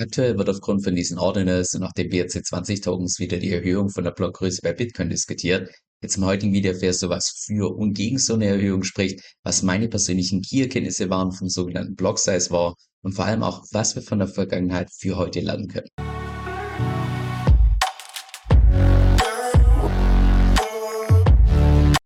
Aktuell 0.00 0.38
wird 0.38 0.48
aufgrund 0.48 0.84
von 0.84 0.94
diesen 0.94 1.18
Ordinals 1.18 1.74
und 1.74 1.82
auch 1.82 1.92
den 1.92 2.08
BRC20 2.08 3.18
wieder 3.18 3.38
die 3.38 3.50
Erhöhung 3.50 3.90
von 3.90 4.04
der 4.04 4.12
Blockgröße 4.12 4.60
bei 4.62 4.72
Bitcoin 4.72 5.10
diskutiert. 5.10 5.72
Jetzt 6.00 6.16
im 6.16 6.24
heutigen 6.24 6.52
Video 6.52 6.70
erfährst 6.70 7.02
du, 7.02 7.08
was 7.08 7.30
für 7.44 7.74
und 7.74 7.94
gegen 7.94 8.16
so 8.18 8.34
eine 8.34 8.46
Erhöhung 8.46 8.84
spricht, 8.84 9.20
was 9.42 9.64
meine 9.64 9.88
persönlichen 9.88 10.40
Key-Erkenntnisse 10.40 11.10
waren 11.10 11.32
vom 11.32 11.48
sogenannten 11.48 11.96
Block 11.96 12.20
Size 12.20 12.48
War 12.52 12.76
und 13.02 13.14
vor 13.14 13.24
allem 13.24 13.42
auch, 13.42 13.64
was 13.72 13.96
wir 13.96 14.02
von 14.02 14.20
der 14.20 14.28
Vergangenheit 14.28 14.88
für 14.96 15.16
heute 15.16 15.40
lernen 15.40 15.66
können. 15.66 16.07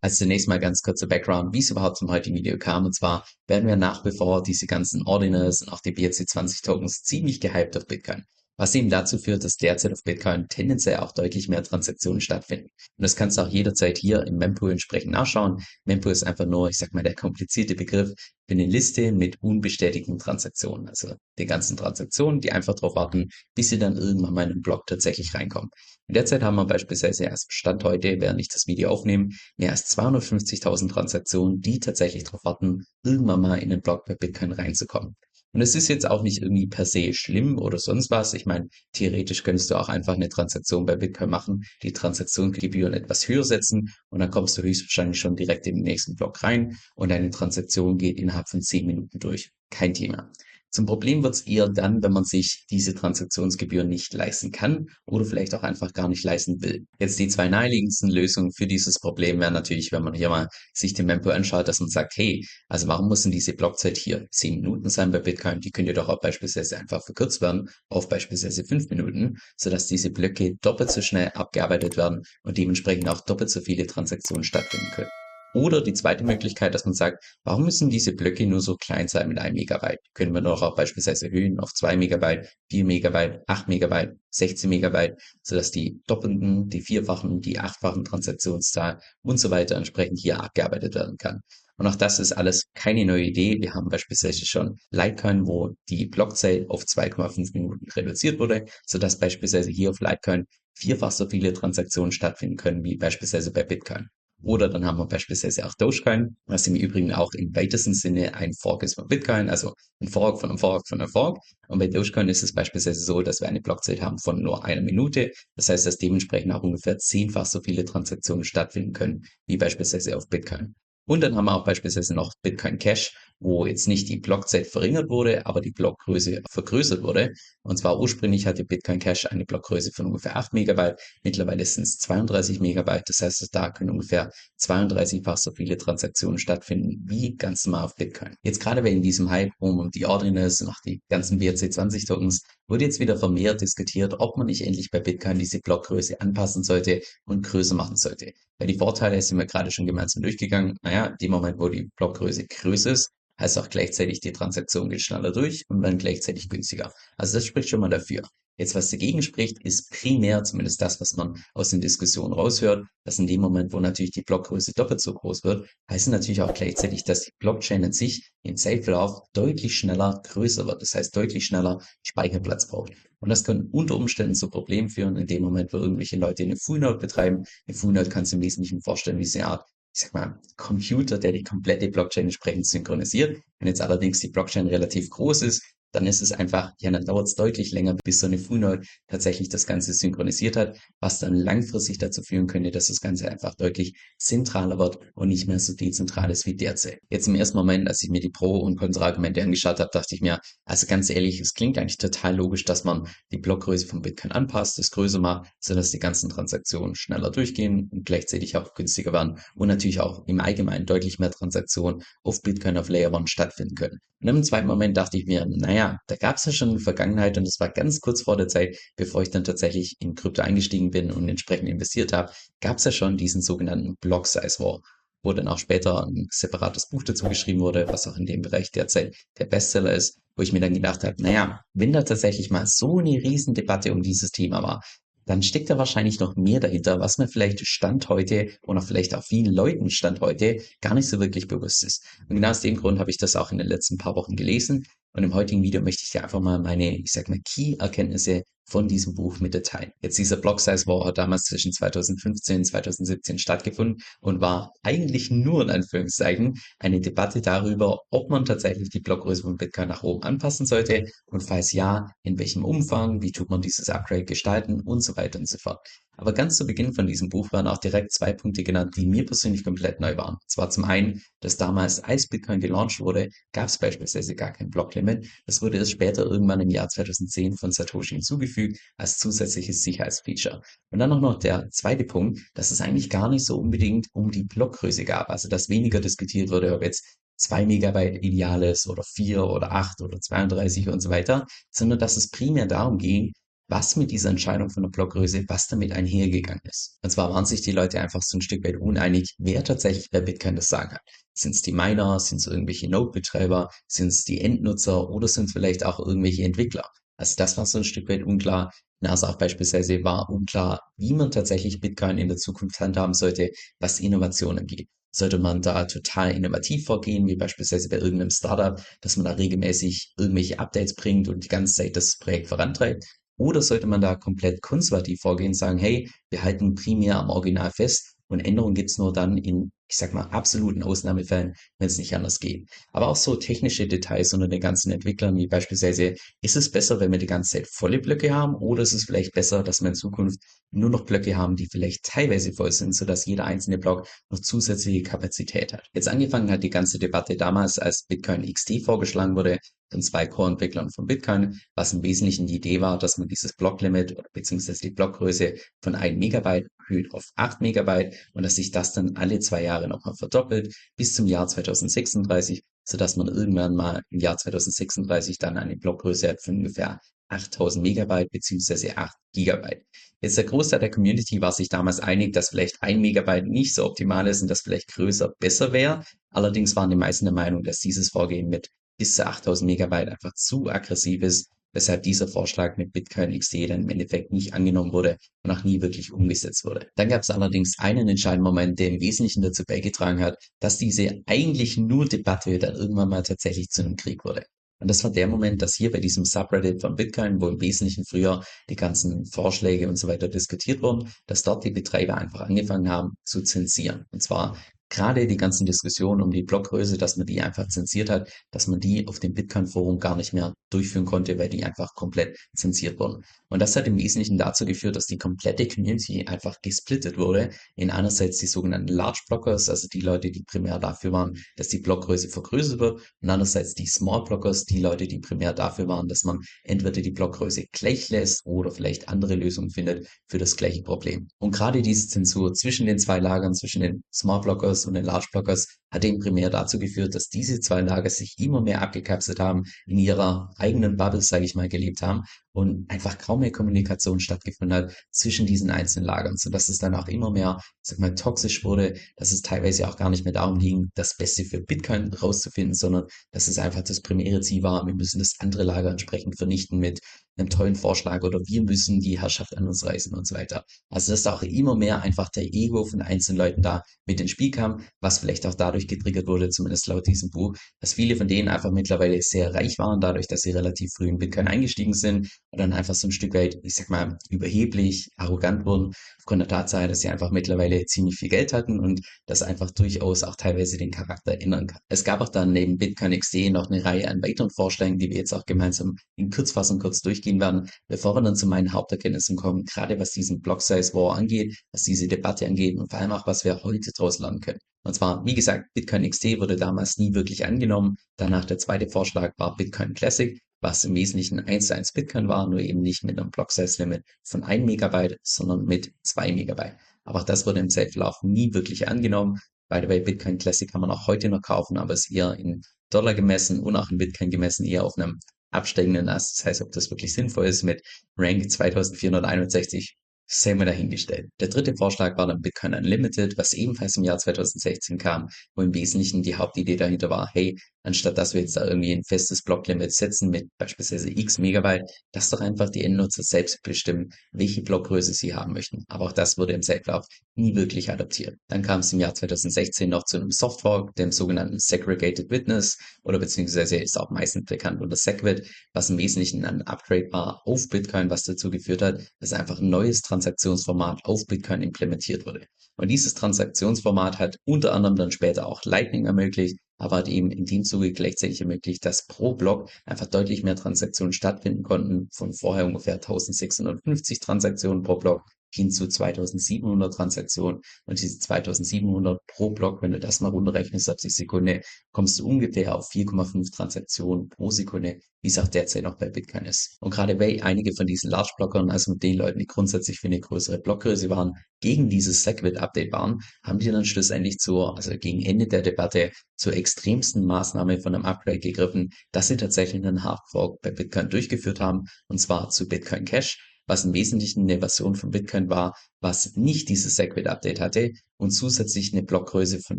Also 0.02 0.16
zunächst 0.16 0.48
mal 0.48 0.58
ganz 0.58 0.82
kurzer 0.82 1.06
Background, 1.06 1.54
wie 1.54 1.60
es 1.60 1.70
überhaupt 1.70 1.96
zum 1.96 2.10
heutigen 2.10 2.36
Video 2.36 2.58
kam. 2.58 2.84
Und 2.84 2.92
zwar 2.92 3.24
werden 3.46 3.68
wir 3.68 3.76
nach 3.76 4.04
wie 4.04 4.10
vor 4.10 4.42
diese 4.42 4.66
ganzen 4.66 5.06
Ordinals 5.06 5.62
und 5.62 5.68
auch 5.68 5.80
die 5.80 5.94
BRC20 5.94 6.64
Tokens 6.64 7.04
ziemlich 7.04 7.40
gehypt 7.40 7.76
auf 7.76 7.86
Bitcoin 7.86 8.26
was 8.62 8.76
eben 8.76 8.90
dazu 8.90 9.18
führt, 9.18 9.42
dass 9.42 9.56
derzeit 9.56 9.92
auf 9.92 10.04
Bitcoin 10.04 10.46
tendenziell 10.46 10.98
auch 10.98 11.10
deutlich 11.10 11.48
mehr 11.48 11.64
Transaktionen 11.64 12.20
stattfinden. 12.20 12.66
Und 12.96 13.02
das 13.02 13.16
kannst 13.16 13.36
du 13.36 13.42
auch 13.42 13.48
jederzeit 13.48 13.98
hier 13.98 14.24
im 14.24 14.36
Mempool 14.36 14.70
entsprechend 14.70 15.10
nachschauen. 15.10 15.64
Mempool 15.84 16.12
ist 16.12 16.22
einfach 16.22 16.46
nur, 16.46 16.68
ich 16.68 16.78
sag 16.78 16.94
mal, 16.94 17.02
der 17.02 17.16
komplizierte 17.16 17.74
Begriff 17.74 18.12
für 18.46 18.52
eine 18.52 18.66
Liste 18.66 19.10
mit 19.10 19.42
unbestätigten 19.42 20.16
Transaktionen. 20.16 20.88
Also 20.88 21.14
die 21.38 21.46
ganzen 21.46 21.76
Transaktionen, 21.76 22.40
die 22.40 22.52
einfach 22.52 22.76
darauf 22.76 22.94
warten, 22.94 23.30
bis 23.56 23.70
sie 23.70 23.80
dann 23.80 23.96
irgendwann 23.96 24.32
mal 24.32 24.42
in 24.44 24.50
den 24.50 24.62
Block 24.62 24.86
tatsächlich 24.86 25.34
reinkommen. 25.34 25.70
In 26.06 26.14
der 26.14 26.26
Zeit 26.26 26.44
haben 26.44 26.54
wir 26.54 26.64
beispielsweise 26.64 27.24
erst 27.24 27.52
Stand 27.52 27.82
heute, 27.82 28.20
während 28.20 28.40
ich 28.40 28.48
das 28.48 28.68
Video 28.68 28.90
aufnehme, 28.90 29.30
mehr 29.56 29.72
als 29.72 29.90
250.000 29.98 30.88
Transaktionen, 30.88 31.60
die 31.60 31.80
tatsächlich 31.80 32.22
darauf 32.22 32.44
warten, 32.44 32.84
irgendwann 33.02 33.40
mal 33.40 33.56
in 33.56 33.70
den 33.70 33.82
Block 33.82 34.04
bei 34.04 34.14
Bitcoin 34.14 34.52
reinzukommen. 34.52 35.16
Und 35.52 35.60
es 35.60 35.74
ist 35.74 35.88
jetzt 35.88 36.08
auch 36.08 36.22
nicht 36.22 36.40
irgendwie 36.40 36.66
per 36.66 36.86
se 36.86 37.12
schlimm 37.12 37.58
oder 37.58 37.78
sonst 37.78 38.10
was. 38.10 38.32
Ich 38.34 38.46
meine, 38.46 38.68
theoretisch 38.92 39.42
könntest 39.42 39.70
du 39.70 39.74
auch 39.76 39.88
einfach 39.88 40.14
eine 40.14 40.28
Transaktion 40.28 40.86
bei 40.86 40.96
Bitcoin 40.96 41.30
machen, 41.30 41.64
die 41.82 41.92
Transaktionsgebühren 41.92 42.94
etwas 42.94 43.28
höher 43.28 43.44
setzen 43.44 43.90
und 44.08 44.20
dann 44.20 44.30
kommst 44.30 44.56
du 44.56 44.62
höchstwahrscheinlich 44.62 45.20
schon 45.20 45.36
direkt 45.36 45.66
in 45.66 45.76
den 45.76 45.84
nächsten 45.84 46.16
Block 46.16 46.42
rein 46.42 46.78
und 46.94 47.10
deine 47.10 47.30
Transaktion 47.30 47.98
geht 47.98 48.18
innerhalb 48.18 48.48
von 48.48 48.62
10 48.62 48.86
Minuten 48.86 49.18
durch. 49.18 49.50
Kein 49.70 49.94
Thema. 49.94 50.30
Zum 50.72 50.86
Problem 50.86 51.22
wird 51.22 51.34
es 51.34 51.42
eher 51.42 51.68
dann, 51.68 52.02
wenn 52.02 52.12
man 52.12 52.24
sich 52.24 52.64
diese 52.70 52.94
Transaktionsgebühren 52.94 53.88
nicht 53.88 54.14
leisten 54.14 54.52
kann 54.52 54.86
oder 55.04 55.26
vielleicht 55.26 55.54
auch 55.54 55.62
einfach 55.62 55.92
gar 55.92 56.08
nicht 56.08 56.24
leisten 56.24 56.62
will. 56.62 56.86
Jetzt 56.98 57.18
die 57.18 57.28
zwei 57.28 57.48
naheliegendsten 57.48 58.10
Lösungen 58.10 58.52
für 58.52 58.66
dieses 58.66 58.98
Problem 58.98 59.38
wären 59.38 59.52
natürlich, 59.52 59.92
wenn 59.92 60.02
man 60.02 60.14
hier 60.14 60.30
mal 60.30 60.48
sich 60.72 60.94
den 60.94 61.04
Mempo 61.04 61.28
anschaut, 61.28 61.68
dass 61.68 61.80
man 61.80 61.90
sagt, 61.90 62.16
hey, 62.16 62.42
also 62.68 62.88
warum 62.88 63.08
muss 63.08 63.22
denn 63.22 63.32
diese 63.32 63.52
Blockzeit 63.52 63.98
hier 63.98 64.26
10 64.30 64.62
Minuten 64.62 64.88
sein 64.88 65.10
bei 65.10 65.18
Bitcoin? 65.18 65.60
Die 65.60 65.72
könnte 65.72 65.92
doch 65.92 66.08
auch 66.08 66.20
beispielsweise 66.20 66.78
einfach 66.78 67.04
verkürzt 67.04 67.42
werden 67.42 67.68
auf 67.90 68.08
beispielsweise 68.08 68.64
5 68.64 68.88
Minuten, 68.88 69.36
sodass 69.58 69.88
diese 69.88 70.08
Blöcke 70.10 70.54
doppelt 70.62 70.90
so 70.90 71.02
schnell 71.02 71.28
abgearbeitet 71.34 71.98
werden 71.98 72.22
und 72.44 72.56
dementsprechend 72.56 73.10
auch 73.10 73.20
doppelt 73.20 73.50
so 73.50 73.60
viele 73.60 73.86
Transaktionen 73.86 74.42
stattfinden 74.42 74.90
können. 74.94 75.21
Oder 75.54 75.82
die 75.82 75.92
zweite 75.92 76.24
Möglichkeit, 76.24 76.74
dass 76.74 76.86
man 76.86 76.94
sagt, 76.94 77.22
warum 77.44 77.64
müssen 77.64 77.90
diese 77.90 78.14
Blöcke 78.14 78.46
nur 78.46 78.62
so 78.62 78.76
klein 78.76 79.08
sein 79.08 79.28
mit 79.28 79.38
einem 79.38 79.54
Megabyte? 79.54 80.00
Können 80.14 80.32
wir 80.34 80.40
doch 80.40 80.62
auch 80.62 80.76
beispielsweise 80.76 81.26
erhöhen 81.26 81.60
auf 81.60 81.74
zwei 81.74 81.96
Megabyte, 81.96 82.48
vier 82.70 82.84
Megabyte, 82.86 83.42
acht 83.46 83.68
Megabyte, 83.68 84.16
16 84.30 84.70
Megabyte, 84.70 85.20
sodass 85.42 85.70
die 85.70 86.00
doppelten, 86.06 86.68
die 86.68 86.80
vierfachen, 86.80 87.40
die 87.40 87.58
achtfachen 87.58 88.04
Transaktionszahl 88.04 89.00
und 89.22 89.38
so 89.38 89.50
weiter 89.50 89.76
entsprechend 89.76 90.18
hier 90.20 90.40
abgearbeitet 90.40 90.94
werden 90.94 91.18
kann. 91.18 91.40
Und 91.76 91.86
auch 91.86 91.96
das 91.96 92.18
ist 92.18 92.32
alles 92.32 92.68
keine 92.74 93.04
neue 93.04 93.24
Idee. 93.24 93.58
Wir 93.60 93.74
haben 93.74 93.88
beispielsweise 93.88 94.46
schon 94.46 94.78
Litecoin, 94.90 95.46
wo 95.46 95.74
die 95.88 96.06
Blockzeit 96.06 96.70
auf 96.70 96.84
2,5 96.84 97.52
Minuten 97.52 97.90
reduziert 97.90 98.38
wurde, 98.38 98.64
sodass 98.86 99.18
beispielsweise 99.18 99.70
hier 99.70 99.90
auf 99.90 100.00
Litecoin 100.00 100.46
vierfach 100.74 101.10
so 101.10 101.28
viele 101.28 101.52
Transaktionen 101.52 102.12
stattfinden 102.12 102.56
können 102.56 102.84
wie 102.84 102.96
beispielsweise 102.96 103.52
bei 103.52 103.64
Bitcoin. 103.64 104.08
Oder 104.42 104.68
dann 104.68 104.84
haben 104.84 104.98
wir 104.98 105.06
beispielsweise 105.06 105.64
auch 105.66 105.74
Dogecoin, 105.74 106.36
was 106.46 106.66
im 106.66 106.74
Übrigen 106.74 107.12
auch 107.12 107.32
im 107.34 107.54
weitesten 107.54 107.94
Sinne 107.94 108.34
ein 108.34 108.52
Fork 108.54 108.82
ist 108.82 108.94
von 108.94 109.06
Bitcoin, 109.06 109.48
also 109.48 109.72
ein 110.00 110.08
Fork 110.08 110.40
von 110.40 110.50
einem 110.50 110.58
Fork 110.58 110.88
von 110.88 111.00
einem 111.00 111.10
Fork. 111.10 111.38
Und 111.68 111.78
bei 111.78 111.86
Dogecoin 111.86 112.28
ist 112.28 112.42
es 112.42 112.52
beispielsweise 112.52 113.00
so, 113.00 113.22
dass 113.22 113.40
wir 113.40 113.48
eine 113.48 113.60
Blockzeit 113.60 114.02
haben 114.02 114.18
von 114.18 114.42
nur 114.42 114.64
einer 114.64 114.82
Minute. 114.82 115.30
Das 115.56 115.68
heißt, 115.68 115.86
dass 115.86 115.96
dementsprechend 115.96 116.52
auch 116.52 116.62
ungefähr 116.62 116.98
zehnfach 116.98 117.46
so 117.46 117.60
viele 117.60 117.84
Transaktionen 117.84 118.44
stattfinden 118.44 118.92
können, 118.92 119.22
wie 119.46 119.56
beispielsweise 119.56 120.16
auf 120.16 120.28
Bitcoin. 120.28 120.74
Und 121.06 121.22
dann 121.22 121.36
haben 121.36 121.46
wir 121.46 121.54
auch 121.54 121.64
beispielsweise 121.64 122.14
noch 122.14 122.32
Bitcoin 122.42 122.78
Cash, 122.78 123.12
wo 123.42 123.66
jetzt 123.66 123.88
nicht 123.88 124.08
die 124.08 124.18
Blockzeit 124.18 124.66
verringert 124.66 125.08
wurde, 125.08 125.46
aber 125.46 125.60
die 125.60 125.72
Blockgröße 125.72 126.42
vergrößert 126.48 127.02
wurde. 127.02 127.32
Und 127.62 127.76
zwar 127.76 127.98
ursprünglich 127.98 128.46
hatte 128.46 128.64
Bitcoin 128.64 129.00
Cash 129.00 129.26
eine 129.26 129.44
Blockgröße 129.44 129.90
von 129.92 130.06
ungefähr 130.06 130.36
8 130.36 130.52
Megabyte, 130.52 131.00
mittlerweile 131.24 131.64
sind 131.64 131.82
es 131.82 131.98
32 131.98 132.60
Megabyte. 132.60 133.02
Das 133.06 133.20
heißt, 133.20 133.48
da 133.52 133.70
können 133.70 133.90
ungefähr 133.90 134.30
32-fach 134.60 135.36
so 135.36 135.50
viele 135.50 135.76
Transaktionen 135.76 136.38
stattfinden 136.38 137.02
wie 137.04 137.34
ganz 137.34 137.66
normal 137.66 137.86
auf 137.86 137.96
Bitcoin. 137.96 138.36
Jetzt 138.42 138.60
gerade 138.60 138.88
in 138.88 139.02
diesem 139.02 139.30
Hype 139.30 139.52
um 139.58 139.90
die 139.90 140.06
Ordinals 140.06 140.60
und 140.60 140.68
auch 140.68 140.80
die 140.86 141.00
ganzen 141.08 141.40
BRC20 141.40 142.06
Tokens 142.06 142.42
wird 142.68 142.82
jetzt 142.82 143.00
wieder 143.00 143.16
vermehrt 143.16 143.60
diskutiert, 143.60 144.14
ob 144.18 144.36
man 144.36 144.46
nicht 144.46 144.62
endlich 144.62 144.90
bei 144.90 145.00
Bitcoin 145.00 145.38
diese 145.38 145.60
Blockgröße 145.60 146.20
anpassen 146.20 146.62
sollte 146.62 147.02
und 147.24 147.44
größer 147.44 147.74
machen 147.74 147.96
sollte. 147.96 148.32
Weil 148.58 148.68
die 148.68 148.78
Vorteile 148.78 149.20
sind 149.20 149.38
wir 149.38 149.46
gerade 149.46 149.70
schon 149.70 149.86
gemeinsam 149.86 150.22
durchgegangen. 150.22 150.78
Naja, 150.92 151.08
dem 151.08 151.30
Moment, 151.30 151.58
wo 151.58 151.70
die 151.70 151.88
Blockgröße 151.96 152.46
größer 152.48 152.92
ist, 152.92 153.12
heißt 153.40 153.56
auch 153.56 153.70
gleichzeitig, 153.70 154.20
die 154.20 154.30
Transaktion 154.30 154.90
geht 154.90 155.00
schneller 155.00 155.32
durch 155.32 155.64
und 155.70 155.80
dann 155.80 155.96
gleichzeitig 155.96 156.50
günstiger. 156.50 156.92
Also 157.16 157.38
das 157.38 157.46
spricht 157.46 157.70
schon 157.70 157.80
mal 157.80 157.88
dafür. 157.88 158.20
Jetzt, 158.58 158.74
was 158.74 158.90
dagegen 158.90 159.22
spricht, 159.22 159.64
ist 159.64 159.90
primär, 159.90 160.44
zumindest 160.44 160.82
das, 160.82 161.00
was 161.00 161.16
man 161.16 161.42
aus 161.54 161.70
den 161.70 161.80
Diskussionen 161.80 162.34
raushört, 162.34 162.84
dass 163.06 163.18
in 163.18 163.26
dem 163.26 163.40
Moment, 163.40 163.72
wo 163.72 163.80
natürlich 163.80 164.10
die 164.10 164.20
Blockgröße 164.20 164.74
doppelt 164.74 165.00
so 165.00 165.14
groß 165.14 165.44
wird, 165.44 165.66
heißt 165.90 166.08
natürlich 166.08 166.42
auch 166.42 166.52
gleichzeitig, 166.52 167.04
dass 167.04 167.22
die 167.22 167.32
Blockchain 167.38 167.86
an 167.86 167.92
sich 167.92 168.30
im 168.42 168.58
Safe-Lauf 168.58 169.22
deutlich 169.32 169.74
schneller 169.74 170.20
größer 170.22 170.66
wird. 170.66 170.82
Das 170.82 170.94
heißt, 170.94 171.16
deutlich 171.16 171.46
schneller 171.46 171.80
Speicherplatz 172.02 172.68
braucht. 172.68 172.92
Und 173.20 173.30
das 173.30 173.44
kann 173.44 173.70
unter 173.72 173.96
Umständen 173.96 174.34
zu 174.34 174.50
Problemen 174.50 174.90
führen, 174.90 175.16
in 175.16 175.26
dem 175.26 175.42
Moment, 175.42 175.72
wo 175.72 175.78
irgendwelche 175.78 176.18
Leute 176.18 176.42
eine 176.42 176.58
Full-Node 176.58 176.98
betreiben. 176.98 177.44
Eine 177.66 177.76
Full-Node 177.78 178.10
kannst 178.10 178.32
du 178.32 178.36
im 178.36 178.42
Wesentlichen 178.42 178.82
vorstellen 178.82 179.18
wie 179.18 179.38
eine 179.38 179.46
Art 179.46 179.64
ich 179.94 180.00
sag 180.00 180.14
mal, 180.14 180.40
Computer, 180.56 181.18
der 181.18 181.32
die 181.32 181.42
komplette 181.42 181.88
Blockchain 181.88 182.24
entsprechend 182.24 182.66
synchronisiert. 182.66 183.42
Wenn 183.58 183.68
jetzt 183.68 183.82
allerdings 183.82 184.20
die 184.20 184.28
Blockchain 184.28 184.66
relativ 184.66 185.10
groß 185.10 185.42
ist, 185.42 185.62
dann 185.92 186.06
ist 186.06 186.22
es 186.22 186.32
einfach, 186.32 186.72
ja, 186.78 186.90
dann 186.90 187.04
dauert 187.04 187.28
es 187.28 187.34
deutlich 187.34 187.70
länger, 187.70 187.96
bis 188.04 188.20
so 188.20 188.26
eine 188.26 188.38
Full-Node 188.38 188.82
tatsächlich 189.08 189.48
das 189.48 189.66
Ganze 189.66 189.92
synchronisiert 189.92 190.56
hat, 190.56 190.78
was 191.00 191.18
dann 191.18 191.34
langfristig 191.34 191.98
dazu 191.98 192.22
führen 192.22 192.46
könnte, 192.46 192.70
dass 192.70 192.86
das 192.86 193.00
Ganze 193.00 193.30
einfach 193.30 193.54
deutlich 193.54 193.94
zentraler 194.18 194.78
wird 194.78 194.98
und 195.14 195.28
nicht 195.28 195.46
mehr 195.46 195.58
so 195.58 195.74
dezentral 195.74 196.30
ist 196.30 196.46
wie 196.46 196.56
derzeit. 196.56 196.98
Jetzt 197.10 197.28
im 197.28 197.34
ersten 197.34 197.56
Moment, 197.56 197.88
als 197.88 198.02
ich 198.02 198.10
mir 198.10 198.20
die 198.20 198.30
Pro- 198.30 198.58
und 198.58 198.76
Kontra-Argumente 198.76 199.42
angeschaut 199.42 199.80
habe, 199.80 199.90
dachte 199.92 200.14
ich 200.14 200.20
mir, 200.20 200.38
also 200.64 200.86
ganz 200.86 201.10
ehrlich, 201.10 201.40
es 201.40 201.54
klingt 201.54 201.78
eigentlich 201.78 201.98
total 201.98 202.36
logisch, 202.36 202.64
dass 202.64 202.84
man 202.84 203.06
die 203.30 203.38
Blockgröße 203.38 203.86
von 203.86 204.02
Bitcoin 204.02 204.32
anpasst, 204.32 204.78
das 204.78 204.90
größer 204.90 205.18
macht, 205.18 205.50
sodass 205.60 205.90
die 205.90 205.98
ganzen 205.98 206.30
Transaktionen 206.30 206.94
schneller 206.94 207.30
durchgehen 207.30 207.90
und 207.92 208.06
gleichzeitig 208.06 208.56
auch 208.56 208.74
günstiger 208.74 209.12
werden 209.12 209.38
und 209.54 209.68
natürlich 209.68 210.00
auch 210.00 210.26
im 210.26 210.40
Allgemeinen 210.40 210.86
deutlich 210.86 211.18
mehr 211.18 211.30
Transaktionen 211.30 212.02
auf 212.22 212.40
Bitcoin 212.42 212.78
auf 212.78 212.88
Layer 212.88 213.14
1 213.14 213.30
stattfinden 213.30 213.74
können. 213.74 213.98
Und 214.22 214.28
im 214.28 214.44
zweiten 214.44 214.68
Moment 214.68 214.96
dachte 214.96 215.18
ich 215.18 215.26
mir, 215.26 215.44
naja, 215.46 215.81
naja, 215.82 215.98
da 216.06 216.16
gab 216.16 216.36
es 216.36 216.44
ja 216.44 216.52
schon 216.52 216.68
in 216.68 216.76
der 216.76 216.84
Vergangenheit 216.84 217.36
und 217.36 217.46
das 217.46 217.58
war 217.60 217.68
ganz 217.68 218.00
kurz 218.00 218.22
vor 218.22 218.36
der 218.36 218.48
Zeit, 218.48 218.76
bevor 218.96 219.22
ich 219.22 219.30
dann 219.30 219.44
tatsächlich 219.44 219.96
in 220.00 220.14
Krypto 220.14 220.42
eingestiegen 220.42 220.90
bin 220.90 221.10
und 221.10 221.28
entsprechend 221.28 221.68
investiert 221.68 222.12
habe, 222.12 222.32
gab 222.60 222.78
es 222.78 222.84
ja 222.84 222.92
schon 222.92 223.16
diesen 223.16 223.42
sogenannten 223.42 223.96
Block 223.96 224.26
Size 224.26 224.58
War, 224.60 224.80
wo 225.22 225.32
dann 225.32 225.48
auch 225.48 225.58
später 225.58 226.06
ein 226.06 226.28
separates 226.30 226.88
Buch 226.88 227.02
dazu 227.02 227.28
geschrieben 227.28 227.60
wurde, 227.60 227.88
was 227.88 228.06
auch 228.06 228.16
in 228.16 228.26
dem 228.26 228.42
Bereich 228.42 228.70
derzeit 228.70 229.14
der 229.38 229.46
Bestseller 229.46 229.92
ist, 229.92 230.18
wo 230.36 230.42
ich 230.42 230.52
mir 230.52 230.60
dann 230.60 230.74
gedacht 230.74 231.04
habe, 231.04 231.20
naja, 231.22 231.60
wenn 231.74 231.92
da 231.92 232.02
tatsächlich 232.02 232.50
mal 232.50 232.66
so 232.66 232.98
eine 232.98 233.10
Riesendebatte 233.10 233.92
um 233.92 234.02
dieses 234.02 234.30
Thema 234.30 234.62
war, 234.62 234.82
dann 235.26 235.42
steckt 235.42 235.70
da 235.70 235.78
wahrscheinlich 235.78 236.20
noch 236.20 236.36
mehr 236.36 236.60
dahinter, 236.60 237.00
was 237.00 237.18
mir 237.18 237.28
vielleicht 237.28 237.66
Stand 237.66 238.08
heute 238.08 238.50
oder 238.62 238.82
vielleicht 238.82 239.14
auch 239.14 239.22
vielen 239.22 239.52
Leuten 239.52 239.90
Stand 239.90 240.20
heute 240.20 240.60
gar 240.80 240.94
nicht 240.94 241.08
so 241.08 241.20
wirklich 241.20 241.48
bewusst 241.48 241.84
ist. 241.84 242.04
Und 242.28 242.36
genau 242.36 242.50
aus 242.50 242.60
dem 242.60 242.76
Grund 242.76 242.98
habe 242.98 243.10
ich 243.10 243.18
das 243.18 243.36
auch 243.36 243.52
in 243.52 243.58
den 243.58 243.66
letzten 243.66 243.98
paar 243.98 244.16
Wochen 244.16 244.36
gelesen, 244.36 244.86
und 245.14 245.24
im 245.24 245.34
heutigen 245.34 245.62
Video 245.62 245.82
möchte 245.82 246.04
ich 246.04 246.10
dir 246.10 246.24
einfach 246.24 246.40
mal 246.40 246.58
meine, 246.58 246.96
ich 246.96 247.12
sag 247.12 247.28
mal, 247.28 247.38
Key-Erkenntnisse 247.44 248.44
von 248.72 248.88
diesem 248.88 249.14
Buch 249.14 249.38
mit 249.38 249.52
mitteilen. 249.52 249.92
Jetzt 250.00 250.18
dieser 250.18 250.36
Block 250.36 250.60
Size 250.60 250.86
War 250.86 251.04
hat 251.04 251.18
damals 251.18 251.44
zwischen 251.44 251.72
2015 251.72 252.56
und 252.56 252.64
2017 252.64 253.38
stattgefunden 253.38 254.02
und 254.20 254.40
war 254.40 254.72
eigentlich 254.82 255.30
nur 255.30 255.62
in 255.62 255.70
Anführungszeichen 255.70 256.54
eine 256.78 257.00
Debatte 257.00 257.42
darüber, 257.42 258.00
ob 258.10 258.30
man 258.30 258.46
tatsächlich 258.46 258.88
die 258.88 259.00
Blockgröße 259.00 259.42
von 259.42 259.58
Bitcoin 259.58 259.88
nach 259.88 260.02
oben 260.02 260.22
anpassen 260.22 260.64
sollte 260.64 261.04
und 261.26 261.42
falls 261.42 261.72
ja, 261.72 262.06
in 262.22 262.38
welchem 262.38 262.64
Umfang, 262.64 263.20
wie 263.20 263.32
tut 263.32 263.50
man 263.50 263.60
dieses 263.60 263.90
Upgrade 263.90 264.24
gestalten 264.24 264.80
und 264.80 265.02
so 265.02 265.16
weiter 265.16 265.38
und 265.38 265.48
so 265.48 265.58
fort. 265.58 265.86
Aber 266.16 266.32
ganz 266.34 266.56
zu 266.56 266.66
Beginn 266.66 266.92
von 266.92 267.06
diesem 267.06 267.28
Buch 267.28 267.50
waren 267.52 267.66
auch 267.66 267.78
direkt 267.78 268.12
zwei 268.12 268.32
Punkte 268.32 268.62
genannt, 268.62 268.96
die 268.96 269.06
mir 269.06 269.24
persönlich 269.24 269.64
komplett 269.64 269.98
neu 269.98 270.16
waren. 270.16 270.36
Zwar 270.46 270.70
zum 270.70 270.84
einen, 270.84 271.22
dass 271.40 271.56
damals, 271.56 272.04
als 272.04 272.28
Bitcoin 272.28 272.60
gelauncht 272.60 273.00
wurde, 273.00 273.30
gab 273.52 273.68
es 273.68 273.78
beispielsweise 273.78 274.34
gar 274.34 274.52
kein 274.52 274.70
Blocklimit. 274.70 275.26
Das 275.46 275.62
wurde 275.62 275.78
erst 275.78 275.92
später 275.92 276.24
irgendwann 276.24 276.60
im 276.60 276.70
Jahr 276.70 276.88
2010 276.88 277.56
von 277.56 277.72
Satoshi 277.72 278.16
hinzugefügt 278.16 278.78
als 278.96 279.18
zusätzliches 279.18 279.82
Sicherheitsfeature. 279.82 280.60
Und 280.90 280.98
dann 280.98 281.08
noch 281.08 281.38
der 281.38 281.68
zweite 281.70 282.04
Punkt, 282.04 282.40
dass 282.54 282.70
es 282.70 282.80
eigentlich 282.80 283.08
gar 283.08 283.28
nicht 283.28 283.44
so 283.44 283.58
unbedingt 283.58 284.08
um 284.12 284.30
die 284.30 284.44
Blockgröße 284.44 285.04
gab. 285.04 285.30
Also 285.30 285.48
dass 285.48 285.68
weniger 285.68 286.00
diskutiert 286.00 286.50
wurde, 286.50 286.74
ob 286.74 286.82
jetzt 286.82 287.04
2 287.36 287.66
Megabyte 287.66 288.22
ideal 288.22 288.62
ist 288.62 288.86
oder 288.86 289.02
4 289.02 289.44
oder 289.44 289.72
8 289.72 290.00
oder 290.02 290.20
32 290.20 290.88
und 290.88 291.00
so 291.00 291.10
weiter, 291.10 291.46
sondern 291.70 291.98
dass 291.98 292.16
es 292.16 292.30
primär 292.30 292.66
darum 292.66 292.98
ging, 292.98 293.32
was 293.68 293.96
mit 293.96 294.10
dieser 294.10 294.30
Entscheidung 294.30 294.70
von 294.70 294.82
der 294.82 294.90
Blockgröße, 294.90 295.44
was 295.48 295.68
damit 295.68 295.92
einhergegangen 295.92 296.62
ist. 296.64 296.98
Und 297.02 297.10
zwar 297.10 297.30
waren 297.30 297.46
sich 297.46 297.62
die 297.62 297.72
Leute 297.72 298.00
einfach 298.00 298.22
so 298.22 298.38
ein 298.38 298.42
Stück 298.42 298.64
weit 298.64 298.76
uneinig, 298.76 299.34
wer 299.38 299.64
tatsächlich 299.64 300.10
bei 300.10 300.20
Bitcoin 300.20 300.56
das 300.56 300.68
Sagen 300.68 300.92
hat. 300.92 301.02
Sind 301.34 301.54
es 301.54 301.62
die 301.62 301.72
Miner, 301.72 302.20
sind 302.20 302.38
es 302.38 302.46
irgendwelche 302.46 302.90
Node-Betreiber, 302.90 303.70
sind 303.86 304.08
es 304.08 304.24
die 304.24 304.40
Endnutzer 304.40 305.08
oder 305.08 305.28
sind 305.28 305.46
es 305.46 305.52
vielleicht 305.52 305.84
auch 305.86 305.98
irgendwelche 305.98 306.44
Entwickler? 306.44 306.84
Also 307.16 307.34
das 307.36 307.56
war 307.56 307.66
so 307.66 307.78
ein 307.78 307.84
Stück 307.84 308.08
weit 308.08 308.24
unklar. 308.24 308.72
NASA 309.00 309.28
auch 309.28 309.38
beispielsweise 309.38 310.02
war 310.04 310.28
unklar, 310.30 310.80
wie 310.96 311.12
man 311.12 311.30
tatsächlich 311.30 311.80
Bitcoin 311.80 312.18
in 312.18 312.28
der 312.28 312.36
Zukunft 312.36 312.80
handhaben 312.80 313.14
sollte, 313.14 313.50
was 313.80 314.00
Innovationen 314.00 314.66
geht. 314.66 314.88
Sollte 315.14 315.38
man 315.38 315.60
da 315.60 315.84
total 315.84 316.34
innovativ 316.34 316.86
vorgehen, 316.86 317.26
wie 317.26 317.36
beispielsweise 317.36 317.88
bei 317.88 317.98
irgendeinem 317.98 318.30
Startup, 318.30 318.82
dass 319.02 319.16
man 319.16 319.26
da 319.26 319.32
regelmäßig 319.32 320.14
irgendwelche 320.18 320.58
Updates 320.58 320.94
bringt 320.94 321.28
und 321.28 321.44
die 321.44 321.48
ganze 321.48 321.74
Zeit 321.74 321.96
das 321.96 322.16
Projekt 322.18 322.48
vorantreibt? 322.48 323.04
Oder 323.36 323.62
sollte 323.62 323.86
man 323.86 324.00
da 324.00 324.14
komplett 324.14 324.62
konservativ 324.62 325.20
vorgehen, 325.20 325.54
sagen, 325.54 325.78
hey, 325.78 326.10
wir 326.30 326.42
halten 326.42 326.74
primär 326.74 327.16
am 327.18 327.30
Original 327.30 327.70
fest 327.70 328.14
und 328.28 328.40
Änderungen 328.40 328.74
gibt's 328.74 328.98
nur 328.98 329.12
dann 329.12 329.38
in 329.38 329.72
ich 329.92 329.98
sag 329.98 330.14
mal, 330.14 330.22
absoluten 330.22 330.82
Ausnahmefällen, 330.82 331.52
wenn 331.78 331.86
es 331.86 331.98
nicht 331.98 332.16
anders 332.16 332.40
geht. 332.40 332.66
Aber 332.92 333.08
auch 333.08 333.16
so 333.16 333.36
technische 333.36 333.86
Details 333.86 334.32
unter 334.32 334.48
den 334.48 334.60
ganzen 334.60 334.90
Entwicklern, 334.90 335.36
wie 335.36 335.48
beispielsweise, 335.48 336.14
ist 336.40 336.56
es 336.56 336.70
besser, 336.70 336.98
wenn 336.98 337.12
wir 337.12 337.18
die 337.18 337.26
ganze 337.26 337.58
Zeit 337.58 337.66
volle 337.68 337.98
Blöcke 337.98 338.34
haben 338.34 338.54
oder 338.54 338.82
ist 338.84 338.94
es 338.94 339.04
vielleicht 339.04 339.34
besser, 339.34 339.62
dass 339.62 339.82
wir 339.82 339.88
in 339.88 339.94
Zukunft 339.94 340.40
nur 340.70 340.88
noch 340.88 341.04
Blöcke 341.04 341.36
haben, 341.36 341.56
die 341.56 341.68
vielleicht 341.70 342.04
teilweise 342.04 342.54
voll 342.54 342.72
sind, 342.72 342.96
sodass 342.96 343.26
jeder 343.26 343.44
einzelne 343.44 343.76
Block 343.76 344.08
noch 344.30 344.40
zusätzliche 344.40 345.02
Kapazität 345.02 345.74
hat. 345.74 345.86
Jetzt 345.92 346.08
angefangen 346.08 346.50
hat 346.50 346.62
die 346.62 346.70
ganze 346.70 346.98
Debatte 346.98 347.36
damals, 347.36 347.78
als 347.78 348.06
Bitcoin 348.08 348.50
XT 348.50 348.82
vorgeschlagen 348.86 349.36
wurde, 349.36 349.58
von 349.92 350.02
zwei 350.02 350.26
Core-Entwicklern 350.26 350.90
von 350.90 351.06
Bitcoin, 351.06 351.60
was 351.76 351.92
im 351.92 352.02
Wesentlichen 352.02 352.46
die 352.46 352.56
Idee 352.56 352.80
war, 352.80 352.98
dass 352.98 353.18
man 353.18 353.28
dieses 353.28 353.52
Blocklimit 353.52 354.12
oder 354.12 354.28
beziehungsweise 354.32 354.80
die 354.80 354.90
Blockgröße 354.90 355.54
von 355.82 355.94
1 355.94 356.18
Megabyte 356.18 356.66
erhöht 356.80 357.12
auf 357.14 357.30
8 357.36 357.60
Megabyte 357.60 358.14
und 358.32 358.42
dass 358.42 358.56
sich 358.56 358.70
das 358.70 358.92
dann 358.92 359.16
alle 359.16 359.38
zwei 359.38 359.62
Jahre 359.62 359.88
nochmal 359.88 360.14
verdoppelt 360.14 360.74
bis 360.96 361.14
zum 361.14 361.26
Jahr 361.26 361.46
2036, 361.46 362.64
sodass 362.84 363.16
man 363.16 363.28
irgendwann 363.28 363.76
mal 363.76 364.02
im 364.10 364.18
Jahr 364.18 364.36
2036 364.36 365.38
dann 365.38 365.56
eine 365.56 365.76
Blockgröße 365.76 366.28
hat 366.28 366.42
von 366.42 366.56
ungefähr 366.56 367.00
8000 367.28 367.82
Megabyte 367.82 368.30
beziehungsweise 368.30 368.96
8 368.96 369.14
Gigabyte. 369.32 369.84
Jetzt 370.20 370.36
der 370.36 370.44
Großteil 370.44 370.78
der 370.78 370.90
Community 370.90 371.40
war 371.40 371.50
sich 371.50 371.68
damals 371.68 371.98
einig, 371.98 372.32
dass 372.32 372.50
vielleicht 372.50 372.82
ein 372.82 373.00
Megabyte 373.00 373.46
nicht 373.46 373.74
so 373.74 373.84
optimal 373.84 374.28
ist 374.28 374.42
und 374.42 374.48
dass 374.48 374.60
vielleicht 374.60 374.94
größer 374.94 375.32
besser 375.40 375.72
wäre. 375.72 376.04
Allerdings 376.30 376.76
waren 376.76 376.90
die 376.90 376.96
meisten 376.96 377.24
der 377.24 377.34
Meinung, 377.34 377.64
dass 377.64 377.80
dieses 377.80 378.10
Vorgehen 378.10 378.48
mit 378.48 378.70
bis 379.02 379.16
zu 379.16 379.26
8000 379.26 379.66
Megabyte 379.66 380.10
einfach 380.10 380.32
zu 380.34 380.68
aggressiv 380.68 381.22
ist 381.22 381.50
weshalb 381.72 382.02
dieser 382.02 382.28
Vorschlag 382.28 382.76
mit 382.76 382.92
Bitcoin 382.92 383.36
XD 383.36 383.70
dann 383.70 383.82
im 383.82 383.88
Endeffekt 383.88 384.32
nicht 384.32 384.54
angenommen 384.54 384.92
wurde 384.92 385.16
und 385.42 385.50
auch 385.50 385.64
nie 385.64 385.80
wirklich 385.80 386.12
umgesetzt 386.12 386.64
wurde. 386.64 386.88
Dann 386.96 387.08
gab 387.08 387.22
es 387.22 387.30
allerdings 387.30 387.78
einen 387.78 388.08
entscheidenden 388.08 388.44
Moment, 388.44 388.78
der 388.78 388.88
im 388.88 389.00
Wesentlichen 389.00 389.42
dazu 389.42 389.64
beigetragen 389.66 390.20
hat, 390.20 390.36
dass 390.60 390.78
diese 390.78 391.22
eigentlich 391.26 391.78
nur 391.78 392.06
Debatte 392.06 392.58
dann 392.58 392.76
irgendwann 392.76 393.08
mal 393.08 393.22
tatsächlich 393.22 393.70
zu 393.70 393.82
einem 393.82 393.96
Krieg 393.96 394.24
wurde. 394.24 394.44
Und 394.80 394.90
das 394.90 395.02
war 395.02 395.12
der 395.12 395.28
Moment, 395.28 395.62
dass 395.62 395.76
hier 395.76 395.90
bei 395.90 396.00
diesem 396.00 396.24
Subreddit 396.24 396.82
von 396.82 396.96
Bitcoin, 396.96 397.40
wo 397.40 397.48
im 397.48 397.60
Wesentlichen 397.60 398.04
früher 398.04 398.44
die 398.68 398.76
ganzen 398.76 399.24
Vorschläge 399.24 399.88
und 399.88 399.96
so 399.96 400.08
weiter 400.08 400.28
diskutiert 400.28 400.82
wurden, 400.82 401.10
dass 401.26 401.42
dort 401.42 401.64
die 401.64 401.70
Betreiber 401.70 402.18
einfach 402.18 402.42
angefangen 402.42 402.90
haben 402.90 403.14
zu 403.24 403.42
zensieren. 403.42 404.04
Und 404.10 404.22
zwar 404.22 404.56
gerade 404.92 405.26
die 405.26 405.38
ganzen 405.38 405.64
Diskussionen 405.64 406.20
um 406.20 406.30
die 406.30 406.42
Blockgröße, 406.42 406.98
dass 406.98 407.16
man 407.16 407.26
die 407.26 407.40
einfach 407.40 407.66
zensiert 407.68 408.10
hat, 408.10 408.30
dass 408.50 408.66
man 408.66 408.78
die 408.78 409.08
auf 409.08 409.20
dem 409.20 409.32
Bitcoin-Forum 409.32 409.98
gar 409.98 410.16
nicht 410.16 410.34
mehr 410.34 410.52
durchführen 410.70 411.06
konnte, 411.06 411.38
weil 411.38 411.48
die 411.48 411.64
einfach 411.64 411.94
komplett 411.94 412.36
zensiert 412.54 412.98
wurden. 413.00 413.24
Und 413.48 413.60
das 413.60 413.74
hat 413.74 413.86
im 413.86 413.96
Wesentlichen 413.96 414.36
dazu 414.36 414.66
geführt, 414.66 414.96
dass 414.96 415.06
die 415.06 415.16
komplette 415.18 415.66
Community 415.66 416.24
einfach 416.26 416.60
gesplittet 416.62 417.16
wurde 417.16 417.50
in 417.74 417.90
einerseits 417.90 418.38
die 418.38 418.46
sogenannten 418.46 418.92
Large 418.92 419.20
Blockers, 419.28 419.68
also 419.68 419.88
die 419.88 420.00
Leute, 420.00 420.30
die 420.30 420.42
primär 420.42 420.78
dafür 420.78 421.12
waren, 421.12 421.38
dass 421.56 421.68
die 421.68 421.78
Blockgröße 421.78 422.28
vergrößert 422.28 422.78
wird, 422.78 423.00
und 423.22 423.30
andererseits 423.30 423.74
die 423.74 423.86
Small 423.86 424.24
Blockers, 424.24 424.64
die 424.64 424.80
Leute, 424.80 425.06
die 425.06 425.20
primär 425.20 425.54
dafür 425.54 425.88
waren, 425.88 426.06
dass 426.06 426.24
man 426.24 426.38
entweder 426.64 427.00
die 427.00 427.10
Blockgröße 427.10 427.64
gleich 427.72 428.10
lässt 428.10 428.44
oder 428.44 428.70
vielleicht 428.70 429.08
andere 429.08 429.36
Lösungen 429.36 429.70
findet 429.70 430.06
für 430.28 430.38
das 430.38 430.56
gleiche 430.56 430.82
Problem. 430.82 431.28
Und 431.38 431.54
gerade 431.54 431.80
diese 431.80 432.08
Zensur 432.08 432.52
zwischen 432.52 432.86
den 432.86 432.98
zwei 432.98 433.20
Lagern, 433.20 433.54
zwischen 433.54 433.80
den 433.80 434.02
Small 434.12 434.42
Blockers 434.42 434.81
und 434.86 434.94
den 434.94 435.04
Large 435.04 435.28
Blockers 435.32 435.81
hat 435.92 436.04
eben 436.04 436.18
primär 436.18 436.50
dazu 436.50 436.78
geführt, 436.78 437.14
dass 437.14 437.28
diese 437.28 437.60
zwei 437.60 437.82
Lager 437.82 438.10
sich 438.10 438.34
immer 438.38 438.60
mehr 438.60 438.82
abgekapselt 438.82 439.38
haben, 439.38 439.64
in 439.86 439.98
ihrer 439.98 440.50
eigenen 440.56 440.96
Bubble, 440.96 441.20
sage 441.20 441.44
ich 441.44 441.54
mal, 441.54 441.68
gelebt 441.68 442.02
haben 442.02 442.22
und 442.52 442.90
einfach 442.90 443.18
kaum 443.18 443.40
mehr 443.40 443.52
Kommunikation 443.52 444.20
stattgefunden 444.20 444.76
hat 444.76 444.94
zwischen 445.10 445.46
diesen 445.46 445.70
einzelnen 445.70 446.06
Lagern, 446.06 446.36
so 446.36 446.50
dass 446.50 446.68
es 446.68 446.78
dann 446.78 446.94
auch 446.94 447.08
immer 447.08 447.30
mehr, 447.30 447.58
sag 447.82 447.98
mal, 447.98 448.14
toxisch 448.14 448.64
wurde, 448.64 448.94
dass 449.16 449.32
es 449.32 449.42
teilweise 449.42 449.88
auch 449.88 449.96
gar 449.96 450.10
nicht 450.10 450.24
mehr 450.24 450.34
darum 450.34 450.58
ging, 450.58 450.90
das 450.94 451.16
Beste 451.16 451.44
für 451.44 451.60
Bitcoin 451.60 452.12
rauszufinden, 452.12 452.74
sondern 452.74 453.04
dass 453.30 453.48
es 453.48 453.58
einfach 453.58 453.82
das 453.82 454.00
primäre 454.00 454.40
Ziel 454.40 454.62
war, 454.62 454.86
wir 454.86 454.94
müssen 454.94 455.18
das 455.18 455.34
andere 455.38 455.62
Lager 455.62 455.90
entsprechend 455.90 456.36
vernichten 456.36 456.78
mit 456.78 457.00
einem 457.36 457.48
tollen 457.48 457.74
Vorschlag 457.74 458.22
oder 458.22 458.40
wir 458.44 458.62
müssen 458.62 459.00
die 459.00 459.18
Herrschaft 459.18 459.56
an 459.56 459.66
uns 459.66 459.84
reißen 459.84 460.14
und 460.14 460.26
so 460.26 460.34
weiter. 460.34 460.64
Also 460.90 461.12
dass 461.12 461.22
da 461.22 461.32
auch 461.34 461.42
immer 461.42 461.74
mehr 461.74 462.02
einfach 462.02 462.28
der 462.28 462.44
Ego 462.44 462.84
von 462.84 463.00
einzelnen 463.00 463.38
Leuten 463.38 463.62
da 463.62 463.82
mit 464.06 464.20
ins 464.20 464.30
Spiel 464.30 464.50
kam, 464.50 464.84
was 465.00 465.18
vielleicht 465.18 465.46
auch 465.46 465.54
dadurch 465.82 465.88
getriggert 465.88 466.26
wurde, 466.26 466.48
zumindest 466.50 466.86
laut 466.86 467.06
diesem 467.06 467.30
Buch, 467.30 467.54
dass 467.80 467.94
viele 467.94 468.16
von 468.16 468.28
denen 468.28 468.48
einfach 468.48 468.70
mittlerweile 468.70 469.20
sehr 469.22 469.54
reich 469.54 469.78
waren, 469.78 470.00
dadurch, 470.00 470.26
dass 470.26 470.42
sie 470.42 470.52
relativ 470.52 470.90
früh 470.96 471.08
in 471.08 471.18
Bitcoin 471.18 471.48
eingestiegen 471.48 471.94
sind 471.94 472.28
und 472.50 472.60
dann 472.60 472.72
einfach 472.72 472.94
so 472.94 473.08
ein 473.08 473.12
Stück 473.12 473.34
weit, 473.34 473.56
ich 473.62 473.74
sag 473.74 473.90
mal, 473.90 474.18
überheblich, 474.30 475.08
arrogant 475.16 475.64
wurden, 475.66 475.92
aufgrund 476.18 476.40
der 476.40 476.48
Tatsache, 476.48 476.88
dass 476.88 477.00
sie 477.00 477.08
einfach 477.08 477.30
mittlerweile 477.30 477.84
ziemlich 477.86 478.16
viel 478.16 478.28
Geld 478.28 478.52
hatten 478.52 478.80
und 478.80 479.00
das 479.26 479.42
einfach 479.42 479.70
durchaus 479.70 480.22
auch 480.22 480.36
teilweise 480.36 480.76
den 480.76 480.90
Charakter 480.90 481.40
ändern 481.40 481.66
kann. 481.66 481.80
Es 481.88 482.04
gab 482.04 482.20
auch 482.20 482.28
dann 482.28 482.52
neben 482.52 482.78
Bitcoin 482.78 483.18
XD 483.18 483.50
noch 483.50 483.70
eine 483.70 483.84
Reihe 483.84 484.08
an 484.08 484.22
weiteren 484.22 484.50
Vorschlägen, 484.50 484.98
die 484.98 485.10
wir 485.10 485.16
jetzt 485.16 485.32
auch 485.32 485.44
gemeinsam 485.46 485.96
in 486.16 486.30
Kurzfassung 486.30 486.78
kurz 486.78 487.00
durchgehen 487.00 487.40
werden, 487.40 487.68
bevor 487.88 488.14
wir 488.14 488.22
dann 488.22 488.36
zu 488.36 488.46
meinen 488.46 488.72
Haupterkenntnissen 488.72 489.36
kommen, 489.36 489.64
gerade 489.64 489.98
was 489.98 490.10
diesen 490.10 490.40
Block 490.40 490.62
Size 490.62 490.94
War 490.94 491.16
angeht, 491.16 491.56
was 491.72 491.82
diese 491.82 492.08
Debatte 492.08 492.46
angeht 492.46 492.78
und 492.78 492.90
vor 492.90 493.00
allem 493.00 493.12
auch, 493.12 493.26
was 493.26 493.44
wir 493.44 493.62
heute 493.62 493.90
daraus 493.96 494.18
lernen 494.18 494.40
können. 494.40 494.58
Und 494.84 494.94
zwar, 494.94 495.24
wie 495.24 495.34
gesagt, 495.34 495.72
Bitcoin 495.74 496.08
XT 496.08 496.40
wurde 496.40 496.56
damals 496.56 496.98
nie 496.98 497.14
wirklich 497.14 497.46
angenommen. 497.46 497.96
Danach 498.16 498.44
der 498.44 498.58
zweite 498.58 498.88
Vorschlag 498.88 499.32
war 499.38 499.56
Bitcoin 499.56 499.94
Classic, 499.94 500.40
was 500.60 500.84
im 500.84 500.94
Wesentlichen 500.94 501.40
1 501.40 501.68
zu 501.68 501.74
1 501.74 501.92
Bitcoin 501.92 502.28
war, 502.28 502.48
nur 502.48 502.60
eben 502.60 502.80
nicht 502.80 503.04
mit 503.04 503.18
einem 503.18 503.30
Block-Size-Limit 503.30 504.02
von 504.24 504.42
1 504.42 504.64
Megabyte, 504.64 505.18
sondern 505.22 505.64
mit 505.64 505.92
2 506.02 506.32
Megabyte. 506.32 506.76
Aber 507.04 507.22
das 507.22 507.46
wurde 507.46 507.60
im 507.60 507.70
Zeitverlauf 507.70 508.22
nie 508.22 508.52
wirklich 508.54 508.88
angenommen. 508.88 509.38
By 509.68 509.80
the 509.80 509.88
way, 509.88 510.00
Bitcoin 510.00 510.38
Classic 510.38 510.70
kann 510.70 510.80
man 510.80 510.90
auch 510.90 511.06
heute 511.06 511.28
noch 511.28 511.42
kaufen, 511.42 511.78
aber 511.78 511.94
ist 511.94 512.10
eher 512.10 512.34
in 512.34 512.62
Dollar 512.90 513.14
gemessen 513.14 513.60
und 513.60 513.76
auch 513.76 513.90
in 513.90 513.98
Bitcoin 513.98 514.30
gemessen 514.30 514.66
eher 514.66 514.84
auf 514.84 514.98
einem 514.98 515.18
absteigenden 515.50 516.08
Ast. 516.08 516.38
Das 516.38 516.46
heißt, 516.46 516.62
ob 516.62 516.72
das 516.72 516.90
wirklich 516.90 517.14
sinnvoll 517.14 517.46
ist 517.46 517.62
mit 517.62 517.82
Rank 518.16 518.50
2461 518.50 519.96
sei 520.34 520.54
mal 520.54 520.64
dahingestellt. 520.64 521.30
Der 521.40 521.48
dritte 521.48 521.76
Vorschlag 521.76 522.16
war 522.16 522.26
dann 522.26 522.40
Bitcoin 522.40 522.74
Unlimited, 522.74 523.36
was 523.36 523.52
ebenfalls 523.52 523.96
im 523.96 524.04
Jahr 524.04 524.18
2016 524.18 524.98
kam, 524.98 525.28
wo 525.54 525.62
im 525.62 525.74
Wesentlichen 525.74 526.22
die 526.22 526.36
Hauptidee 526.36 526.76
dahinter 526.76 527.10
war, 527.10 527.28
hey, 527.32 527.56
anstatt 527.82 528.18
dass 528.18 528.34
wir 528.34 528.40
jetzt 528.40 528.56
da 528.56 528.64
irgendwie 528.64 528.92
ein 528.92 529.04
festes 529.04 529.42
Blocklimit 529.42 529.92
setzen 529.92 530.30
mit 530.30 530.48
beispielsweise 530.58 531.10
x 531.10 531.38
Megabyte, 531.38 531.90
dass 532.12 532.30
doch 532.30 532.40
einfach 532.40 532.70
die 532.70 532.84
Endnutzer 532.84 533.22
selbst 533.22 533.62
bestimmen, 533.62 534.10
welche 534.32 534.62
Blockgröße 534.62 535.12
sie 535.12 535.34
haben 535.34 535.52
möchten. 535.52 535.84
Aber 535.88 536.04
auch 536.04 536.12
das 536.12 536.38
wurde 536.38 536.52
im 536.52 536.62
Zeitlauf 536.62 537.06
nie 537.34 537.54
wirklich 537.54 537.90
adaptiert. 537.90 538.36
Dann 538.48 538.62
kam 538.62 538.80
es 538.80 538.92
im 538.92 539.00
Jahr 539.00 539.14
2016 539.14 539.88
noch 539.88 540.04
zu 540.04 540.18
einem 540.18 540.30
Softfork, 540.30 540.94
dem 540.96 541.12
sogenannten 541.12 541.58
Segregated 541.58 542.30
Witness 542.30 542.78
oder 543.02 543.18
beziehungsweise 543.18 543.76
ist 543.76 543.98
auch 543.98 544.10
meistens 544.10 544.44
bekannt 544.44 544.80
unter 544.80 544.96
SegWit, 544.96 545.46
was 545.72 545.90
im 545.90 545.98
Wesentlichen 545.98 546.44
ein 546.44 546.62
Upgrade 546.62 547.08
war 547.12 547.42
auf 547.46 547.68
Bitcoin, 547.68 548.10
was 548.10 548.24
dazu 548.24 548.50
geführt 548.50 548.82
hat, 548.82 549.00
dass 549.20 549.32
einfach 549.32 549.60
ein 549.60 549.70
neues 549.70 550.02
Transaktionsformat 550.02 551.04
auf 551.04 551.26
Bitcoin 551.26 551.62
implementiert 551.62 552.26
wurde. 552.26 552.46
Und 552.76 552.88
dieses 552.88 553.14
Transaktionsformat 553.14 554.18
hat 554.18 554.36
unter 554.44 554.72
anderem 554.72 554.96
dann 554.96 555.10
später 555.10 555.46
auch 555.46 555.64
Lightning 555.64 556.06
ermöglicht, 556.06 556.58
aber 556.78 556.96
hat 556.96 557.08
eben 557.08 557.30
in 557.30 557.44
dem 557.44 557.64
Zuge 557.64 557.92
gleichzeitig 557.92 558.40
ermöglicht, 558.40 558.84
dass 558.84 559.06
pro 559.06 559.34
Block 559.34 559.68
einfach 559.84 560.06
deutlich 560.06 560.42
mehr 560.42 560.56
Transaktionen 560.56 561.12
stattfinden 561.12 561.62
konnten, 561.62 562.08
von 562.12 562.32
vorher 562.32 562.66
ungefähr 562.66 562.94
1650 562.94 564.20
Transaktionen 564.20 564.82
pro 564.82 564.96
Block 564.96 565.22
hin 565.54 565.70
zu 565.70 565.88
2700 565.88 566.92
Transaktionen. 566.92 567.60
Und 567.86 568.00
diese 568.00 568.18
2700 568.18 569.20
pro 569.26 569.50
Block, 569.50 569.82
wenn 569.82 569.92
du 569.92 570.00
das 570.00 570.20
mal 570.20 570.30
runterrechnest 570.30 570.90
auf 570.90 570.96
die 570.96 571.10
Sekunde, 571.10 571.62
kommst 571.92 572.18
du 572.18 572.26
ungefähr 572.26 572.74
auf 572.74 572.90
4,5 572.90 573.54
Transaktionen 573.54 574.28
pro 574.28 574.50
Sekunde, 574.50 574.98
wie 575.22 575.28
es 575.28 575.38
auch 575.38 575.48
derzeit 575.48 575.84
noch 575.84 575.98
bei 575.98 576.08
Bitcoin 576.08 576.46
ist. 576.46 576.76
Und 576.80 576.90
gerade 576.90 577.18
weil 577.20 577.40
einige 577.42 577.74
von 577.74 577.86
diesen 577.86 578.10
Large-Blockern, 578.10 578.70
also 578.70 578.92
mit 578.92 579.02
den 579.02 579.16
Leuten, 579.16 579.38
die 579.38 579.46
grundsätzlich 579.46 579.98
für 580.00 580.08
eine 580.08 580.20
größere 580.20 580.58
Blockgröße 580.58 581.10
waren, 581.10 581.34
gegen 581.60 581.88
dieses 581.88 582.24
Segwit-Update 582.24 582.92
waren, 582.92 583.20
haben 583.42 583.60
die 583.60 583.70
dann 583.70 583.84
schlussendlich 583.84 584.38
zur, 584.38 584.76
also 584.76 584.90
gegen 584.98 585.22
Ende 585.22 585.46
der 585.46 585.62
Debatte, 585.62 586.10
zur 586.36 586.54
extremsten 586.54 587.24
Maßnahme 587.24 587.80
von 587.80 587.94
einem 587.94 588.04
Upgrade 588.04 588.40
gegriffen, 588.40 588.90
dass 589.12 589.28
sie 589.28 589.36
tatsächlich 589.36 589.84
einen 589.84 590.02
Hardfork 590.02 590.60
bei 590.60 590.72
Bitcoin 590.72 591.08
durchgeführt 591.08 591.60
haben, 591.60 591.84
und 592.08 592.18
zwar 592.18 592.50
zu 592.50 592.68
Bitcoin 592.68 593.04
Cash 593.04 593.38
was 593.66 593.84
im 593.84 593.94
Wesentlichen 593.94 594.42
eine 594.42 594.58
Version 594.58 594.94
von 594.94 595.10
Bitcoin 595.10 595.48
war, 595.48 595.74
was 596.00 596.36
nicht 596.36 596.68
dieses 596.68 596.96
Segwit-Update 596.96 597.60
hatte 597.60 597.92
und 598.16 598.30
zusätzlich 598.30 598.92
eine 598.92 599.02
Blockgröße 599.02 599.60
von 599.60 599.78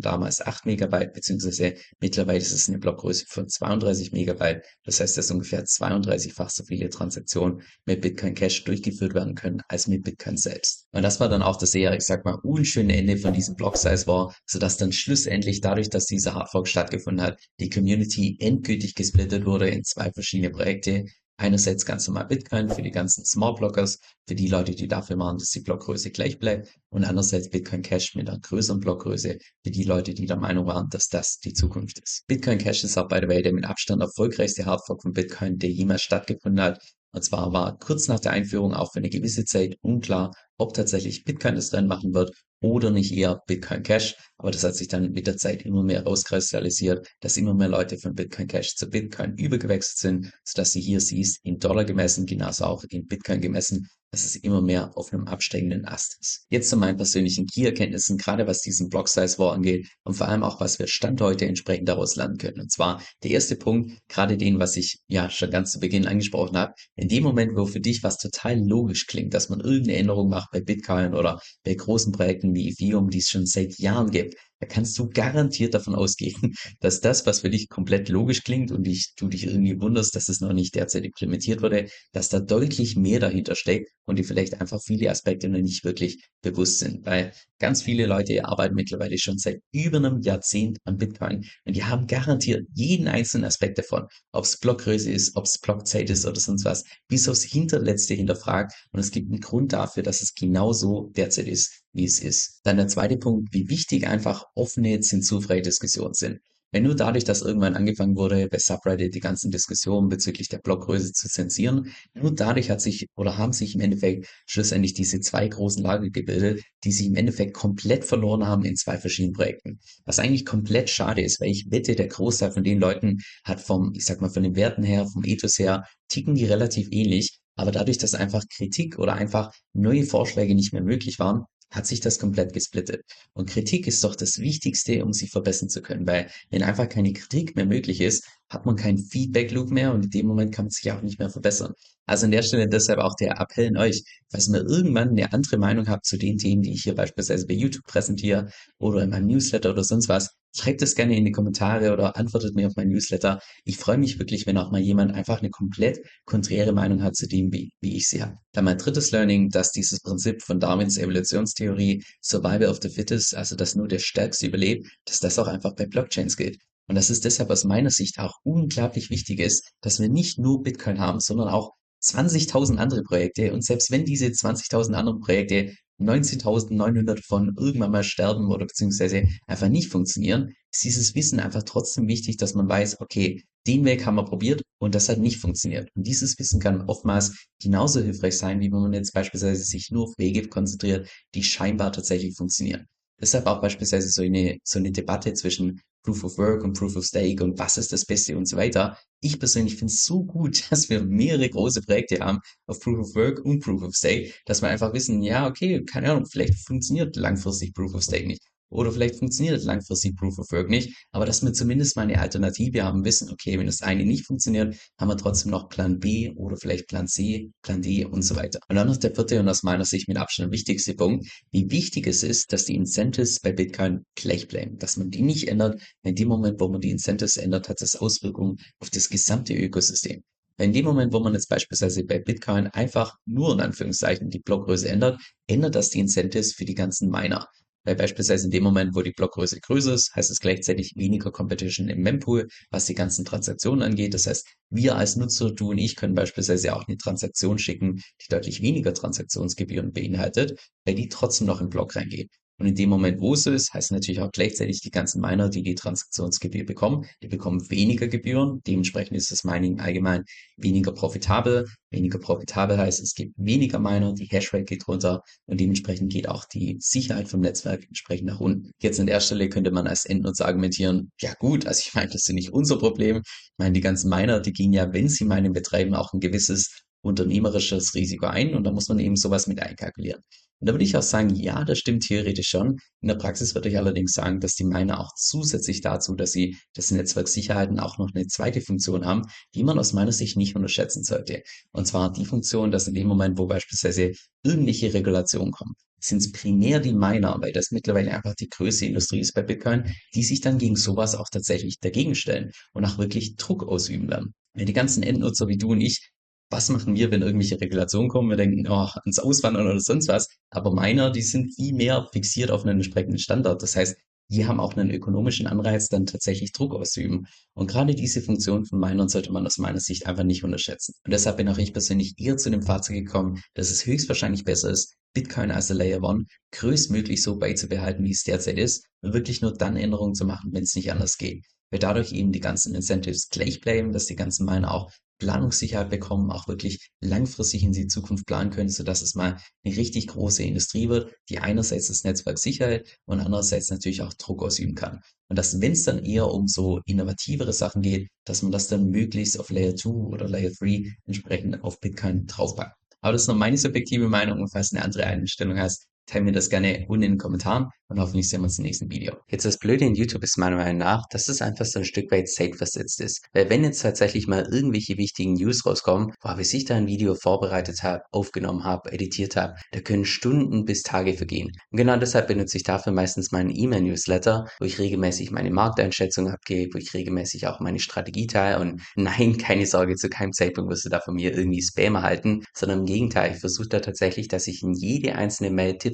damals 0.00 0.40
8 0.40 0.66
Megabyte, 0.66 1.12
beziehungsweise 1.12 1.74
mittlerweile 2.00 2.38
ist 2.38 2.52
es 2.52 2.68
eine 2.68 2.78
Blockgröße 2.78 3.26
von 3.28 3.48
32 3.48 4.12
Megabyte. 4.12 4.62
Das 4.84 5.00
heißt, 5.00 5.16
dass 5.16 5.30
ungefähr 5.30 5.64
32-fach 5.64 6.50
so 6.50 6.64
viele 6.64 6.88
Transaktionen 6.88 7.62
mit 7.86 8.00
Bitcoin 8.00 8.34
Cash 8.34 8.64
durchgeführt 8.64 9.14
werden 9.14 9.34
können 9.34 9.62
als 9.68 9.86
mit 9.86 10.02
Bitcoin 10.02 10.36
selbst. 10.36 10.86
Und 10.92 11.02
das 11.02 11.20
war 11.20 11.28
dann 11.28 11.42
auch 11.42 11.56
das 11.56 11.74
eher, 11.74 11.94
ich 11.94 12.04
sag 12.04 12.24
mal, 12.24 12.38
unschöne 12.42 12.96
Ende 12.96 13.16
von 13.16 13.32
diesem 13.32 13.54
Block-Size 13.54 14.06
war, 14.06 14.34
sodass 14.46 14.76
dann 14.76 14.92
schlussendlich 14.92 15.60
dadurch, 15.60 15.90
dass 15.90 16.06
dieser 16.06 16.34
Hardfork 16.34 16.68
stattgefunden 16.68 17.24
hat, 17.24 17.38
die 17.60 17.70
Community 17.70 18.36
endgültig 18.40 18.94
gesplittet 18.94 19.46
wurde 19.46 19.68
in 19.68 19.84
zwei 19.84 20.10
verschiedene 20.12 20.50
Projekte, 20.50 21.04
einerseits 21.36 21.84
ganz 21.84 22.06
normal 22.06 22.26
Bitcoin 22.26 22.68
für 22.70 22.82
die 22.82 22.90
ganzen 22.90 23.24
Small 23.24 23.54
Blockers, 23.54 23.98
für 24.26 24.34
die 24.34 24.48
Leute, 24.48 24.74
die 24.74 24.88
dafür 24.88 25.16
machen, 25.16 25.38
dass 25.38 25.50
die 25.50 25.60
Blockgröße 25.60 26.10
gleich 26.10 26.38
bleibt 26.38 26.68
und 26.90 27.04
andererseits 27.04 27.50
Bitcoin 27.50 27.82
Cash 27.82 28.14
mit 28.14 28.28
einer 28.28 28.38
größeren 28.38 28.80
Blockgröße 28.80 29.38
für 29.64 29.70
die 29.70 29.84
Leute, 29.84 30.14
die 30.14 30.26
der 30.26 30.36
Meinung 30.36 30.66
waren, 30.66 30.88
dass 30.90 31.08
das 31.08 31.38
die 31.38 31.52
Zukunft 31.52 31.98
ist. 31.98 32.24
Bitcoin 32.26 32.58
Cash 32.58 32.84
ist 32.84 32.96
auch 32.96 33.08
by 33.08 33.18
the 33.20 33.28
way 33.28 33.42
der 33.42 33.52
mit 33.52 33.64
Abstand 33.64 34.02
erfolgreichste 34.02 34.64
Hardfork 34.64 35.02
von 35.02 35.12
Bitcoin, 35.12 35.58
der 35.58 35.70
jemals 35.70 36.02
stattgefunden 36.02 36.62
hat. 36.62 36.80
Und 37.12 37.22
zwar 37.22 37.52
war 37.52 37.78
kurz 37.78 38.08
nach 38.08 38.20
der 38.20 38.32
Einführung 38.32 38.74
auch 38.74 38.92
für 38.92 38.98
eine 38.98 39.10
gewisse 39.10 39.44
Zeit 39.44 39.76
unklar, 39.82 40.32
ob 40.58 40.74
tatsächlich 40.74 41.24
Bitcoin 41.24 41.54
das 41.54 41.72
Rennen 41.72 41.88
machen 41.88 42.14
wird 42.14 42.32
oder 42.60 42.90
nicht 42.90 43.12
eher 43.12 43.42
Bitcoin 43.46 43.82
Cash. 43.82 44.16
Aber 44.38 44.50
das 44.50 44.64
hat 44.64 44.74
sich 44.74 44.88
dann 44.88 45.12
mit 45.12 45.26
der 45.26 45.36
Zeit 45.36 45.62
immer 45.62 45.82
mehr 45.82 46.04
rauskristallisiert, 46.04 47.06
dass 47.20 47.36
immer 47.36 47.54
mehr 47.54 47.68
Leute 47.68 47.98
von 47.98 48.14
Bitcoin 48.14 48.48
Cash 48.48 48.76
zu 48.76 48.88
Bitcoin 48.88 49.34
übergewechselt 49.36 49.98
sind, 49.98 50.32
sodass 50.44 50.72
sie 50.72 50.80
hier 50.80 51.00
siehst, 51.00 51.40
in 51.44 51.58
Dollar 51.58 51.84
gemessen, 51.84 52.26
genauso 52.26 52.64
auch 52.64 52.84
in 52.84 53.06
Bitcoin 53.06 53.40
gemessen, 53.40 53.88
dass 54.14 54.24
es 54.24 54.36
immer 54.36 54.62
mehr 54.62 54.96
auf 54.96 55.12
einem 55.12 55.26
absteigenden 55.26 55.86
Ast 55.86 56.18
ist. 56.20 56.46
Jetzt 56.48 56.70
zu 56.70 56.76
meinen 56.76 56.96
persönlichen 56.96 57.48
Key-Erkenntnissen, 57.48 58.16
gerade 58.16 58.46
was 58.46 58.60
diesen 58.60 58.88
Block-Size-War 58.88 59.52
angeht 59.52 59.88
und 60.04 60.14
vor 60.14 60.28
allem 60.28 60.44
auch, 60.44 60.60
was 60.60 60.78
wir 60.78 60.86
Stand 60.86 61.20
heute 61.20 61.46
entsprechend 61.46 61.88
daraus 61.88 62.14
lernen 62.14 62.38
können. 62.38 62.60
Und 62.60 62.70
zwar 62.70 63.02
der 63.24 63.32
erste 63.32 63.56
Punkt, 63.56 63.90
gerade 64.06 64.36
den, 64.36 64.60
was 64.60 64.76
ich 64.76 65.00
ja 65.08 65.28
schon 65.30 65.50
ganz 65.50 65.72
zu 65.72 65.80
Beginn 65.80 66.06
angesprochen 66.06 66.56
habe, 66.56 66.74
in 66.94 67.08
dem 67.08 67.24
Moment, 67.24 67.56
wo 67.56 67.66
für 67.66 67.80
dich 67.80 68.04
was 68.04 68.16
total 68.18 68.56
logisch 68.64 69.08
klingt, 69.08 69.34
dass 69.34 69.48
man 69.48 69.58
irgendeine 69.58 69.98
Änderung 69.98 70.28
macht 70.28 70.52
bei 70.52 70.60
Bitcoin 70.60 71.14
oder 71.14 71.40
bei 71.64 71.74
großen 71.74 72.12
Projekten 72.12 72.54
wie 72.54 72.68
Ethereum, 72.68 73.10
die 73.10 73.18
es 73.18 73.30
schon 73.30 73.46
seit 73.46 73.76
Jahren 73.80 74.12
gibt, 74.12 74.36
da 74.60 74.66
kannst 74.66 74.98
du 74.98 75.08
garantiert 75.08 75.74
davon 75.74 75.94
ausgehen, 75.94 76.54
dass 76.80 77.00
das, 77.00 77.26
was 77.26 77.40
für 77.40 77.50
dich 77.50 77.68
komplett 77.68 78.08
logisch 78.08 78.42
klingt 78.44 78.70
und 78.72 78.84
dich, 78.84 79.12
du 79.16 79.28
dich 79.28 79.46
irgendwie 79.46 79.80
wunderst, 79.80 80.14
dass 80.14 80.28
es 80.28 80.40
noch 80.40 80.52
nicht 80.52 80.74
derzeit 80.74 81.04
implementiert 81.04 81.62
wurde, 81.62 81.88
dass 82.12 82.28
da 82.28 82.40
deutlich 82.40 82.96
mehr 82.96 83.20
dahinter 83.20 83.56
steckt 83.56 83.90
und 84.06 84.18
dir 84.18 84.24
vielleicht 84.24 84.60
einfach 84.60 84.80
viele 84.82 85.10
Aspekte 85.10 85.48
noch 85.48 85.60
nicht 85.60 85.84
wirklich 85.84 86.22
bewusst 86.42 86.78
sind. 86.78 87.04
Weil 87.04 87.32
ganz 87.58 87.82
viele 87.82 88.06
Leute 88.06 88.44
arbeiten 88.44 88.74
mittlerweile 88.74 89.18
schon 89.18 89.38
seit 89.38 89.60
über 89.72 89.98
einem 89.98 90.20
Jahrzehnt 90.20 90.78
an 90.84 90.98
Bitcoin 90.98 91.44
und 91.64 91.76
die 91.76 91.84
haben 91.84 92.06
garantiert 92.06 92.66
jeden 92.74 93.08
einzelnen 93.08 93.46
Aspekt 93.46 93.78
davon, 93.78 94.06
ob 94.32 94.44
es 94.44 94.58
Blockgröße 94.58 95.10
ist, 95.10 95.36
ob 95.36 95.44
es 95.44 95.58
Blockzeit 95.58 96.10
ist 96.10 96.26
oder 96.26 96.40
sonst 96.40 96.64
was, 96.64 96.84
bis 97.08 97.28
aufs 97.28 97.42
Hinterletzte 97.42 98.14
hinterfragt 98.14 98.72
und 98.92 99.00
es 99.00 99.10
gibt 99.10 99.30
einen 99.30 99.40
Grund 99.40 99.72
dafür, 99.72 100.02
dass 100.02 100.22
es 100.22 100.34
genauso 100.34 101.10
derzeit 101.14 101.48
ist 101.48 101.83
wie 101.94 102.04
es 102.04 102.20
ist. 102.20 102.60
Dann 102.64 102.76
der 102.76 102.88
zweite 102.88 103.16
Punkt, 103.16 103.52
wie 103.52 103.68
wichtig 103.68 104.06
einfach 104.06 104.44
offene, 104.54 105.00
zensurfreie 105.00 105.62
Diskussionen 105.62 106.14
sind. 106.14 106.40
Wenn 106.74 106.82
nur 106.82 106.96
dadurch, 106.96 107.22
dass 107.22 107.42
irgendwann 107.42 107.76
angefangen 107.76 108.16
wurde, 108.16 108.48
bei 108.48 108.58
Subreddit 108.58 109.14
die 109.14 109.20
ganzen 109.20 109.52
Diskussionen 109.52 110.08
bezüglich 110.08 110.48
der 110.48 110.58
Blockgröße 110.58 111.12
zu 111.12 111.28
zensieren, 111.28 111.92
nur 112.14 112.34
dadurch 112.34 112.68
hat 112.68 112.80
sich 112.80 113.06
oder 113.14 113.38
haben 113.38 113.52
sich 113.52 113.76
im 113.76 113.80
Endeffekt 113.80 114.26
schlussendlich 114.44 114.92
diese 114.92 115.20
zwei 115.20 115.46
großen 115.46 115.84
Lager 115.84 116.10
gebildet, 116.10 116.64
die 116.82 116.90
sich 116.90 117.06
im 117.06 117.14
Endeffekt 117.14 117.54
komplett 117.54 118.04
verloren 118.04 118.44
haben 118.44 118.64
in 118.64 118.74
zwei 118.74 118.98
verschiedenen 118.98 119.34
Projekten. 119.34 119.78
Was 120.04 120.18
eigentlich 120.18 120.44
komplett 120.44 120.90
schade 120.90 121.22
ist, 121.22 121.40
weil 121.40 121.50
ich 121.50 121.70
wette, 121.70 121.94
der 121.94 122.08
Großteil 122.08 122.50
von 122.50 122.64
den 122.64 122.80
Leuten 122.80 123.20
hat 123.44 123.60
vom, 123.60 123.92
ich 123.94 124.04
sag 124.04 124.20
mal, 124.20 124.30
von 124.30 124.42
den 124.42 124.56
Werten 124.56 124.82
her, 124.82 125.06
vom 125.06 125.22
Ethos 125.24 125.56
her, 125.60 125.84
ticken 126.08 126.34
die 126.34 126.44
relativ 126.44 126.88
ähnlich. 126.90 127.38
Aber 127.54 127.70
dadurch, 127.70 127.98
dass 127.98 128.14
einfach 128.14 128.42
Kritik 128.48 128.98
oder 128.98 129.14
einfach 129.14 129.52
neue 129.74 130.02
Vorschläge 130.02 130.56
nicht 130.56 130.72
mehr 130.72 130.82
möglich 130.82 131.20
waren, 131.20 131.44
hat 131.74 131.86
sich 131.86 132.00
das 132.00 132.18
komplett 132.18 132.52
gesplittet. 132.52 133.02
Und 133.32 133.50
Kritik 133.50 133.86
ist 133.86 134.02
doch 134.04 134.14
das 134.14 134.38
Wichtigste, 134.38 135.04
um 135.04 135.12
sich 135.12 135.30
verbessern 135.30 135.68
zu 135.68 135.82
können, 135.82 136.06
weil 136.06 136.30
wenn 136.50 136.62
einfach 136.62 136.88
keine 136.88 137.12
Kritik 137.12 137.56
mehr 137.56 137.66
möglich 137.66 138.00
ist, 138.00 138.26
hat 138.48 138.64
man 138.64 138.76
keinen 138.76 138.98
Feedback-Loop 138.98 139.70
mehr 139.70 139.92
und 139.92 140.04
in 140.04 140.10
dem 140.10 140.26
Moment 140.26 140.54
kann 140.54 140.66
man 140.66 140.70
sich 140.70 140.90
auch 140.92 141.02
nicht 141.02 141.18
mehr 141.18 141.30
verbessern. 141.30 141.72
Also 142.06 142.26
an 142.26 142.30
der 142.30 142.42
Stelle 142.42 142.68
deshalb 142.68 143.00
auch 143.00 143.16
der 143.16 143.40
Appell 143.40 143.68
an 143.68 143.76
euch, 143.76 144.04
falls 144.30 144.48
ihr 144.48 144.64
irgendwann 144.64 145.10
eine 145.10 145.32
andere 145.32 145.58
Meinung 145.58 145.88
habt 145.88 146.06
zu 146.06 146.16
den 146.16 146.38
Themen, 146.38 146.62
die 146.62 146.72
ich 146.72 146.82
hier 146.82 146.94
beispielsweise 146.94 147.46
bei 147.46 147.54
YouTube 147.54 147.86
präsentiere 147.86 148.50
oder 148.78 149.02
in 149.02 149.10
meinem 149.10 149.26
Newsletter 149.26 149.70
oder 149.70 149.84
sonst 149.84 150.08
was, 150.08 150.36
schreibt 150.56 150.82
es 150.82 150.94
gerne 150.94 151.16
in 151.16 151.24
die 151.24 151.32
Kommentare 151.32 151.92
oder 151.92 152.16
antwortet 152.16 152.54
mir 152.54 152.68
auf 152.68 152.76
mein 152.76 152.88
Newsletter. 152.88 153.40
Ich 153.64 153.76
freue 153.76 153.98
mich 153.98 154.18
wirklich, 154.18 154.46
wenn 154.46 154.56
auch 154.56 154.70
mal 154.70 154.80
jemand 154.80 155.12
einfach 155.12 155.40
eine 155.40 155.50
komplett 155.50 156.00
konträre 156.24 156.72
Meinung 156.72 157.02
hat 157.02 157.16
zu 157.16 157.26
dem, 157.26 157.52
wie, 157.52 157.72
wie 157.80 157.96
ich 157.96 158.08
sie 158.08 158.22
habe. 158.22 158.36
Dann 158.52 158.64
mein 158.64 158.78
drittes 158.78 159.10
Learning, 159.10 159.50
dass 159.50 159.72
dieses 159.72 160.00
Prinzip 160.00 160.42
von 160.42 160.60
Darwins 160.60 160.96
Evolutionstheorie 160.96 162.04
Survival 162.22 162.68
of 162.68 162.78
the 162.82 162.88
Fittest, 162.88 163.34
also 163.34 163.56
dass 163.56 163.74
nur 163.74 163.88
der 163.88 163.98
Stärkste 163.98 164.46
überlebt, 164.46 164.86
dass 165.04 165.20
das 165.20 165.38
auch 165.38 165.48
einfach 165.48 165.74
bei 165.74 165.86
Blockchains 165.86 166.36
gilt. 166.36 166.58
Und 166.86 166.96
das 166.96 167.10
ist 167.10 167.24
deshalb 167.24 167.50
aus 167.50 167.64
meiner 167.64 167.90
Sicht 167.90 168.18
auch 168.18 168.34
unglaublich 168.42 169.10
wichtig 169.10 169.40
ist, 169.40 169.70
dass 169.80 170.00
wir 170.00 170.08
nicht 170.08 170.38
nur 170.38 170.62
Bitcoin 170.62 171.00
haben, 171.00 171.20
sondern 171.20 171.48
auch 171.48 171.72
20.000 172.02 172.76
andere 172.76 173.02
Projekte. 173.02 173.52
Und 173.54 173.64
selbst 173.64 173.90
wenn 173.90 174.04
diese 174.04 174.26
20.000 174.26 174.92
anderen 174.92 175.20
Projekte 175.20 175.72
19.900 176.00 177.24
von 177.24 177.54
irgendwann 177.56 177.92
mal 177.92 178.04
sterben 178.04 178.50
oder 178.50 178.66
beziehungsweise 178.66 179.24
einfach 179.46 179.68
nicht 179.68 179.90
funktionieren, 179.90 180.54
ist 180.72 180.84
dieses 180.84 181.14
Wissen 181.14 181.40
einfach 181.40 181.62
trotzdem 181.62 182.08
wichtig, 182.08 182.36
dass 182.36 182.54
man 182.54 182.68
weiß, 182.68 183.00
okay, 183.00 183.44
den 183.66 183.84
Weg 183.84 184.04
haben 184.04 184.16
wir 184.16 184.24
probiert 184.24 184.62
und 184.78 184.94
das 184.94 185.08
hat 185.08 185.18
nicht 185.18 185.38
funktioniert. 185.38 185.88
Und 185.94 186.06
dieses 186.06 186.38
Wissen 186.38 186.60
kann 186.60 186.82
oftmals 186.88 187.46
genauso 187.62 188.00
hilfreich 188.00 188.36
sein, 188.36 188.60
wie 188.60 188.70
wenn 188.70 188.80
man 188.80 188.92
jetzt 188.92 189.12
beispielsweise 189.12 189.62
sich 189.62 189.90
nur 189.90 190.04
auf 190.04 190.18
Wege 190.18 190.48
konzentriert, 190.48 191.08
die 191.34 191.44
scheinbar 191.44 191.92
tatsächlich 191.92 192.36
funktionieren. 192.36 192.86
Deshalb 193.20 193.46
auch 193.46 193.60
beispielsweise 193.60 194.08
so 194.08 194.22
eine, 194.22 194.58
so 194.64 194.78
eine 194.78 194.90
Debatte 194.90 195.32
zwischen 195.32 195.80
Proof 196.04 196.24
of 196.24 196.38
Work 196.38 196.62
und 196.62 196.78
Proof 196.78 196.96
of 196.96 197.04
Stake 197.04 197.42
und 197.42 197.58
was 197.58 197.76
ist 197.78 197.92
das 197.92 198.04
Beste 198.04 198.36
und 198.36 198.46
so 198.46 198.56
weiter. 198.56 198.96
Ich 199.20 199.38
persönlich 199.38 199.76
finde 199.76 199.92
es 199.92 200.04
so 200.04 200.22
gut, 200.24 200.64
dass 200.70 200.88
wir 200.90 201.02
mehrere 201.04 201.48
große 201.48 201.82
Projekte 201.82 202.20
haben 202.20 202.38
auf 202.66 202.78
Proof 202.80 202.98
of 203.08 203.14
Work 203.16 203.44
und 203.44 203.60
Proof 203.60 203.82
of 203.82 203.94
Stake, 203.94 204.32
dass 204.46 204.62
wir 204.62 204.68
einfach 204.68 204.92
wissen, 204.92 205.22
ja, 205.22 205.48
okay, 205.48 205.82
keine 205.84 206.10
Ahnung, 206.12 206.26
vielleicht 206.26 206.54
funktioniert 206.66 207.16
langfristig 207.16 207.74
Proof 207.74 207.94
of 207.94 208.02
Stake 208.02 208.26
nicht. 208.26 208.53
Oder 208.74 208.90
vielleicht 208.90 209.20
funktioniert 209.20 209.62
langfristig 209.62 210.16
Proof 210.16 210.36
of 210.36 210.50
Work 210.50 210.68
nicht, 210.68 210.96
aber 211.12 211.26
dass 211.26 211.44
wir 211.44 211.52
zumindest 211.52 211.94
mal 211.94 212.02
eine 212.02 212.20
Alternative 212.20 212.82
haben, 212.82 213.04
wissen, 213.04 213.30
okay, 213.30 213.56
wenn 213.56 213.66
das 213.66 213.82
eine 213.82 214.04
nicht 214.04 214.26
funktioniert, 214.26 214.76
haben 214.98 215.08
wir 215.08 215.16
trotzdem 215.16 215.52
noch 215.52 215.68
Plan 215.68 216.00
B 216.00 216.32
oder 216.34 216.56
vielleicht 216.56 216.88
Plan 216.88 217.06
C, 217.06 217.52
Plan 217.62 217.82
D 217.82 218.04
und 218.04 218.22
so 218.22 218.34
weiter. 218.34 218.58
Und 218.68 218.74
dann 218.74 218.88
noch 218.88 218.96
der 218.96 219.14
vierte 219.14 219.38
und 219.38 219.48
aus 219.48 219.62
meiner 219.62 219.84
Sicht 219.84 220.08
mit 220.08 220.16
Abstand 220.16 220.52
wichtigste 220.52 220.94
Punkt, 220.94 221.28
wie 221.52 221.70
wichtig 221.70 222.08
es 222.08 222.24
ist, 222.24 222.52
dass 222.52 222.64
die 222.64 222.74
Incentives 222.74 223.38
bei 223.38 223.52
Bitcoin 223.52 224.04
gleich 224.16 224.48
bleiben, 224.48 224.76
dass 224.78 224.96
man 224.96 225.08
die 225.08 225.22
nicht 225.22 225.46
ändert. 225.46 225.80
In 226.02 226.16
dem 226.16 226.26
Moment, 226.26 226.60
wo 226.60 226.66
man 226.66 226.80
die 226.80 226.90
Incentives 226.90 227.36
ändert, 227.36 227.68
hat 227.68 227.80
das 227.80 227.94
Auswirkungen 227.94 228.56
auf 228.80 228.90
das 228.90 229.08
gesamte 229.08 229.54
Ökosystem. 229.54 230.24
In 230.58 230.72
dem 230.72 230.84
Moment, 230.84 231.12
wo 231.12 231.20
man 231.20 231.34
jetzt 231.34 231.48
beispielsweise 231.48 232.04
bei 232.04 232.18
Bitcoin 232.18 232.66
einfach 232.68 233.16
nur 233.24 233.52
in 233.54 233.60
Anführungszeichen 233.60 234.30
die 234.30 234.40
Blockgröße 234.40 234.88
ändert, 234.88 235.20
ändert 235.46 235.76
das 235.76 235.90
die 235.90 236.00
Incentives 236.00 236.54
für 236.54 236.64
die 236.64 236.74
ganzen 236.74 237.08
Miner. 237.08 237.48
Weil 237.84 237.96
beispielsweise 237.96 238.46
in 238.46 238.50
dem 238.50 238.64
Moment, 238.64 238.94
wo 238.94 239.02
die 239.02 239.12
Blockgröße 239.12 239.60
größer 239.60 239.94
ist, 239.94 240.14
heißt 240.16 240.30
es 240.30 240.40
gleichzeitig 240.40 240.94
weniger 240.96 241.30
Competition 241.30 241.88
im 241.88 242.00
Mempool, 242.00 242.48
was 242.70 242.86
die 242.86 242.94
ganzen 242.94 243.24
Transaktionen 243.24 243.82
angeht. 243.82 244.14
Das 244.14 244.26
heißt, 244.26 244.46
wir 244.70 244.96
als 244.96 245.16
Nutzer, 245.16 245.52
du 245.52 245.70
und 245.70 245.78
ich, 245.78 245.96
können 245.96 246.14
beispielsweise 246.14 246.74
auch 246.74 246.88
eine 246.88 246.96
Transaktion 246.96 247.58
schicken, 247.58 247.96
die 248.22 248.28
deutlich 248.30 248.62
weniger 248.62 248.94
Transaktionsgebühren 248.94 249.92
beinhaltet, 249.92 250.58
weil 250.84 250.94
die 250.94 251.08
trotzdem 251.08 251.46
noch 251.46 251.60
im 251.60 251.68
Block 251.68 251.94
reingeht. 251.96 252.30
Und 252.58 252.66
in 252.66 252.74
dem 252.76 252.88
Moment, 252.88 253.20
wo 253.20 253.34
es 253.34 253.42
so 253.42 253.50
ist, 253.50 253.74
heißt 253.74 253.90
natürlich 253.90 254.20
auch 254.20 254.30
gleichzeitig 254.30 254.80
die 254.80 254.90
ganzen 254.90 255.20
Miner, 255.20 255.48
die 255.48 255.62
die 255.62 255.74
Transaktionsgebühr 255.74 256.64
bekommen, 256.64 257.04
die 257.20 257.26
bekommen 257.26 257.68
weniger 257.68 258.06
Gebühren. 258.06 258.60
Dementsprechend 258.66 259.16
ist 259.16 259.32
das 259.32 259.42
Mining 259.42 259.80
allgemein 259.80 260.24
weniger 260.56 260.92
profitabel. 260.92 261.66
Weniger 261.90 262.18
profitabel 262.18 262.78
heißt, 262.78 263.02
es 263.02 263.14
gibt 263.14 263.34
weniger 263.36 263.80
Miner, 263.80 264.14
die 264.14 264.26
Hashrate 264.26 264.64
geht 264.64 264.86
runter 264.86 265.22
und 265.46 265.58
dementsprechend 265.60 266.12
geht 266.12 266.28
auch 266.28 266.44
die 266.44 266.76
Sicherheit 266.80 267.28
vom 267.28 267.40
Netzwerk 267.40 267.84
entsprechend 267.88 268.26
nach 268.26 268.40
unten. 268.40 268.70
Jetzt 268.80 269.00
an 269.00 269.06
der 269.06 269.20
Stelle 269.20 269.48
könnte 269.48 269.72
man 269.72 269.88
als 269.88 270.04
Endnutzer 270.04 270.46
argumentieren, 270.46 271.10
ja 271.20 271.34
gut, 271.38 271.66
also 271.66 271.82
ich 271.84 271.94
meine, 271.94 272.08
das 272.08 272.28
ist 272.28 272.32
nicht 272.32 272.52
unser 272.52 272.78
Problem. 272.78 273.22
Ich 273.24 273.52
meine, 273.58 273.72
die 273.72 273.80
ganzen 273.80 274.08
Miner, 274.10 274.40
die 274.40 274.52
gehen 274.52 274.72
ja, 274.72 274.92
wenn 274.92 275.08
sie 275.08 275.24
Mining 275.24 275.52
betreiben, 275.52 275.94
auch 275.94 276.12
ein 276.12 276.20
gewisses 276.20 276.84
unternehmerisches 277.02 277.94
Risiko 277.94 278.26
ein 278.26 278.54
und 278.54 278.64
da 278.64 278.70
muss 278.70 278.88
man 278.88 278.98
eben 278.98 279.16
sowas 279.16 279.46
mit 279.46 279.60
einkalkulieren. 279.60 280.22
Und 280.64 280.68
da 280.68 280.72
würde 280.72 280.84
ich 280.86 280.96
auch 280.96 281.02
sagen, 281.02 281.34
ja, 281.34 281.62
das 281.62 281.76
stimmt 281.76 282.06
theoretisch 282.06 282.48
schon. 282.48 282.78
In 283.02 283.08
der 283.08 283.16
Praxis 283.16 283.54
würde 283.54 283.68
ich 283.68 283.76
allerdings 283.76 284.12
sagen, 284.12 284.40
dass 284.40 284.54
die 284.54 284.64
Miner 284.64 284.98
auch 284.98 285.12
zusätzlich 285.14 285.82
dazu, 285.82 286.14
dass 286.14 286.32
sie 286.32 286.56
das 286.72 286.90
Netzwerk 286.90 287.28
Sicherheiten 287.28 287.78
auch 287.78 287.98
noch 287.98 288.08
eine 288.14 288.26
zweite 288.28 288.62
Funktion 288.62 289.04
haben, 289.04 289.24
die 289.54 289.62
man 289.62 289.78
aus 289.78 289.92
meiner 289.92 290.12
Sicht 290.12 290.38
nicht 290.38 290.56
unterschätzen 290.56 291.04
sollte. 291.04 291.42
Und 291.72 291.86
zwar 291.86 292.10
die 292.10 292.24
Funktion, 292.24 292.70
dass 292.70 292.88
in 292.88 292.94
dem 292.94 293.06
Moment, 293.08 293.36
wo 293.36 293.46
beispielsweise 293.46 294.12
irgendwelche 294.42 294.94
Regulationen 294.94 295.52
kommen, 295.52 295.74
sind 296.00 296.22
es 296.22 296.32
primär 296.32 296.80
die 296.80 296.94
Miner, 296.94 297.36
weil 297.42 297.52
das 297.52 297.70
mittlerweile 297.70 298.14
einfach 298.14 298.34
die 298.34 298.48
größte 298.48 298.86
Industrie 298.86 299.20
ist 299.20 299.34
bei 299.34 299.42
Bitcoin, 299.42 299.94
die 300.14 300.24
sich 300.24 300.40
dann 300.40 300.56
gegen 300.56 300.76
sowas 300.76 301.14
auch 301.14 301.28
tatsächlich 301.30 301.78
dagegen 301.78 302.14
stellen 302.14 302.52
und 302.72 302.86
auch 302.86 302.96
wirklich 302.96 303.36
Druck 303.36 303.68
ausüben 303.68 304.08
werden. 304.08 304.32
Wenn 304.54 304.64
die 304.64 304.72
ganzen 304.72 305.02
Endnutzer 305.02 305.46
wie 305.46 305.58
du 305.58 305.72
und 305.72 305.82
ich 305.82 306.10
was 306.54 306.68
machen 306.68 306.94
wir, 306.94 307.10
wenn 307.10 307.22
irgendwelche 307.22 307.60
Regulationen 307.60 308.08
kommen? 308.08 308.30
Wir 308.30 308.36
denken, 308.36 308.66
oh, 308.68 308.88
ans 309.02 309.18
Auswandern 309.18 309.66
oder 309.66 309.80
sonst 309.80 310.06
was. 310.06 310.28
Aber 310.50 310.72
Miner, 310.72 311.10
die 311.10 311.22
sind 311.22 311.52
viel 311.52 311.74
mehr 311.74 312.08
fixiert 312.12 312.52
auf 312.52 312.62
einen 312.62 312.76
entsprechenden 312.76 313.18
Standard. 313.18 313.60
Das 313.60 313.74
heißt, 313.74 313.96
die 314.28 314.46
haben 314.46 314.60
auch 314.60 314.76
einen 314.76 314.90
ökonomischen 314.90 315.48
Anreiz, 315.48 315.88
dann 315.88 316.06
tatsächlich 316.06 316.52
Druck 316.52 316.72
auszuüben. 316.74 317.26
Und 317.54 317.70
gerade 317.70 317.94
diese 317.94 318.22
Funktion 318.22 318.64
von 318.64 318.78
Minern 318.78 319.08
sollte 319.08 319.32
man 319.32 319.44
aus 319.44 319.58
meiner 319.58 319.80
Sicht 319.80 320.06
einfach 320.06 320.22
nicht 320.22 320.44
unterschätzen. 320.44 320.94
Und 321.04 321.12
deshalb 321.12 321.38
bin 321.38 321.48
auch 321.48 321.58
ich 321.58 321.72
persönlich 321.72 322.14
eher 322.18 322.36
zu 322.36 322.50
dem 322.50 322.62
Fazit 322.62 322.94
gekommen, 322.94 323.42
dass 323.54 323.70
es 323.70 323.84
höchstwahrscheinlich 323.84 324.44
besser 324.44 324.70
ist, 324.70 324.94
Bitcoin 325.12 325.50
als 325.50 325.68
Layer 325.70 326.02
One 326.02 326.24
größtmöglich 326.52 327.22
so 327.22 327.36
beizubehalten, 327.36 328.04
wie 328.04 328.12
es 328.12 328.22
derzeit 328.22 328.58
ist, 328.58 328.86
und 329.02 329.12
wirklich 329.12 329.42
nur 329.42 329.52
dann 329.52 329.76
Änderungen 329.76 330.14
zu 330.14 330.24
machen, 330.24 330.52
wenn 330.52 330.62
es 330.62 330.74
nicht 330.74 330.90
anders 330.90 331.18
geht. 331.18 331.44
Weil 331.70 331.80
dadurch 331.80 332.12
eben 332.12 332.32
die 332.32 332.40
ganzen 332.40 332.74
Incentives 332.74 333.28
gleich 333.28 333.60
bleiben, 333.60 333.92
dass 333.92 334.06
die 334.06 334.16
ganzen 334.16 334.46
Miner 334.46 334.72
auch 334.72 334.90
Planungssicherheit 335.24 335.88
bekommen, 335.88 336.30
auch 336.30 336.48
wirklich 336.48 336.90
langfristig 337.00 337.62
in 337.62 337.72
die 337.72 337.86
Zukunft 337.86 338.26
planen 338.26 338.50
können, 338.50 338.68
sodass 338.68 339.00
es 339.00 339.14
mal 339.14 339.38
eine 339.64 339.76
richtig 339.76 340.08
große 340.08 340.42
Industrie 340.42 340.90
wird, 340.90 341.14
die 341.30 341.38
einerseits 341.38 341.88
das 341.88 342.04
Netzwerk 342.04 342.38
Sicherheit 342.38 342.98
und 343.06 343.20
andererseits 343.20 343.70
natürlich 343.70 344.02
auch 344.02 344.12
Druck 344.12 344.42
ausüben 344.42 344.74
kann. 344.74 345.00
Und 345.30 345.38
dass, 345.38 345.62
wenn 345.62 345.72
es 345.72 345.84
dann 345.84 346.04
eher 346.04 346.30
um 346.30 346.46
so 346.46 346.82
innovativere 346.84 347.54
Sachen 347.54 347.80
geht, 347.80 348.08
dass 348.26 348.42
man 348.42 348.52
das 348.52 348.68
dann 348.68 348.90
möglichst 348.90 349.40
auf 349.40 349.48
Layer 349.48 349.74
2 349.74 349.88
oder 349.88 350.28
Layer 350.28 350.50
3 350.50 350.94
entsprechend 351.06 351.64
auf 351.64 351.80
Bitcoin 351.80 352.26
draufpackt. 352.26 352.76
Aber 353.00 353.12
das 353.12 353.22
ist 353.22 353.28
noch 353.28 353.36
meine 353.36 353.56
subjektive 353.56 354.08
Meinung 354.08 354.42
und 354.42 354.52
falls 354.52 354.70
du 354.70 354.76
eine 354.76 354.84
andere 354.84 355.06
Einstellung 355.06 355.58
hast, 355.58 355.86
teil 356.06 356.22
mir 356.22 356.32
das 356.32 356.50
gerne 356.50 356.84
unten 356.88 357.04
in 357.04 357.12
den 357.12 357.18
Kommentaren 357.18 357.68
und 357.88 358.00
hoffentlich 358.00 358.28
sehen 358.28 358.40
wir 358.40 358.44
uns 358.44 358.58
im 358.58 358.64
nächsten 358.64 358.90
Video. 358.90 359.14
Jetzt 359.28 359.44
das 359.44 359.58
Blöde 359.58 359.84
in 359.84 359.94
YouTube 359.94 360.22
ist 360.22 360.38
meiner 360.38 360.56
Meinung 360.56 360.78
nach, 360.78 361.04
dass 361.10 361.28
es 361.28 361.42
einfach 361.42 361.64
so 361.66 361.78
ein 361.78 361.84
Stück 361.84 362.10
weit 362.10 362.28
safe 362.28 362.54
versetzt 362.54 363.00
ist. 363.00 363.26
Weil 363.32 363.50
wenn 363.50 363.62
jetzt 363.62 363.82
tatsächlich 363.82 364.26
mal 364.26 364.46
irgendwelche 364.50 364.96
wichtigen 364.96 365.34
News 365.34 365.66
rauskommen, 365.66 366.12
wo 366.22 366.38
ich 366.38 366.48
sich 366.48 366.64
da 366.64 366.76
ein 366.76 366.86
Video 366.86 367.14
vorbereitet 367.14 367.82
habe, 367.82 368.02
aufgenommen 368.10 368.64
habe, 368.64 368.90
editiert 368.92 369.36
habe, 369.36 369.54
da 369.72 369.80
können 369.80 370.04
Stunden 370.04 370.64
bis 370.64 370.82
Tage 370.82 371.14
vergehen. 371.14 371.52
Und 371.70 371.76
genau 371.76 371.96
deshalb 371.96 372.28
benutze 372.28 372.56
ich 372.56 372.64
dafür 372.64 372.92
meistens 372.92 373.32
meinen 373.32 373.54
E-Mail-Newsletter, 373.54 374.48
wo 374.58 374.64
ich 374.64 374.78
regelmäßig 374.78 375.30
meine 375.30 375.50
Markteinschätzung 375.50 376.28
abgebe, 376.28 376.74
wo 376.74 376.78
ich 376.78 376.94
regelmäßig 376.94 377.46
auch 377.46 377.60
meine 377.60 377.78
Strategie 377.80 378.26
teile 378.26 378.60
und 378.60 378.82
nein, 378.96 379.36
keine 379.38 379.66
Sorge, 379.66 379.94
zu 379.96 380.08
keinem 380.08 380.32
Zeitpunkt 380.32 380.70
wirst 380.70 380.86
du 380.86 380.88
da 380.88 381.00
von 381.00 381.14
mir 381.14 381.36
irgendwie 381.36 381.62
Spam 381.62 381.96
erhalten, 381.96 382.42
sondern 382.54 382.80
im 382.80 382.86
Gegenteil, 382.86 383.32
ich 383.34 383.40
versuche 383.40 383.68
da 383.68 383.80
tatsächlich, 383.80 384.28
dass 384.28 384.46
ich 384.46 384.62
in 384.62 384.72
jede 384.72 385.14
einzelne 385.14 385.50
Mail 385.50 385.78
Tipps 385.78 385.93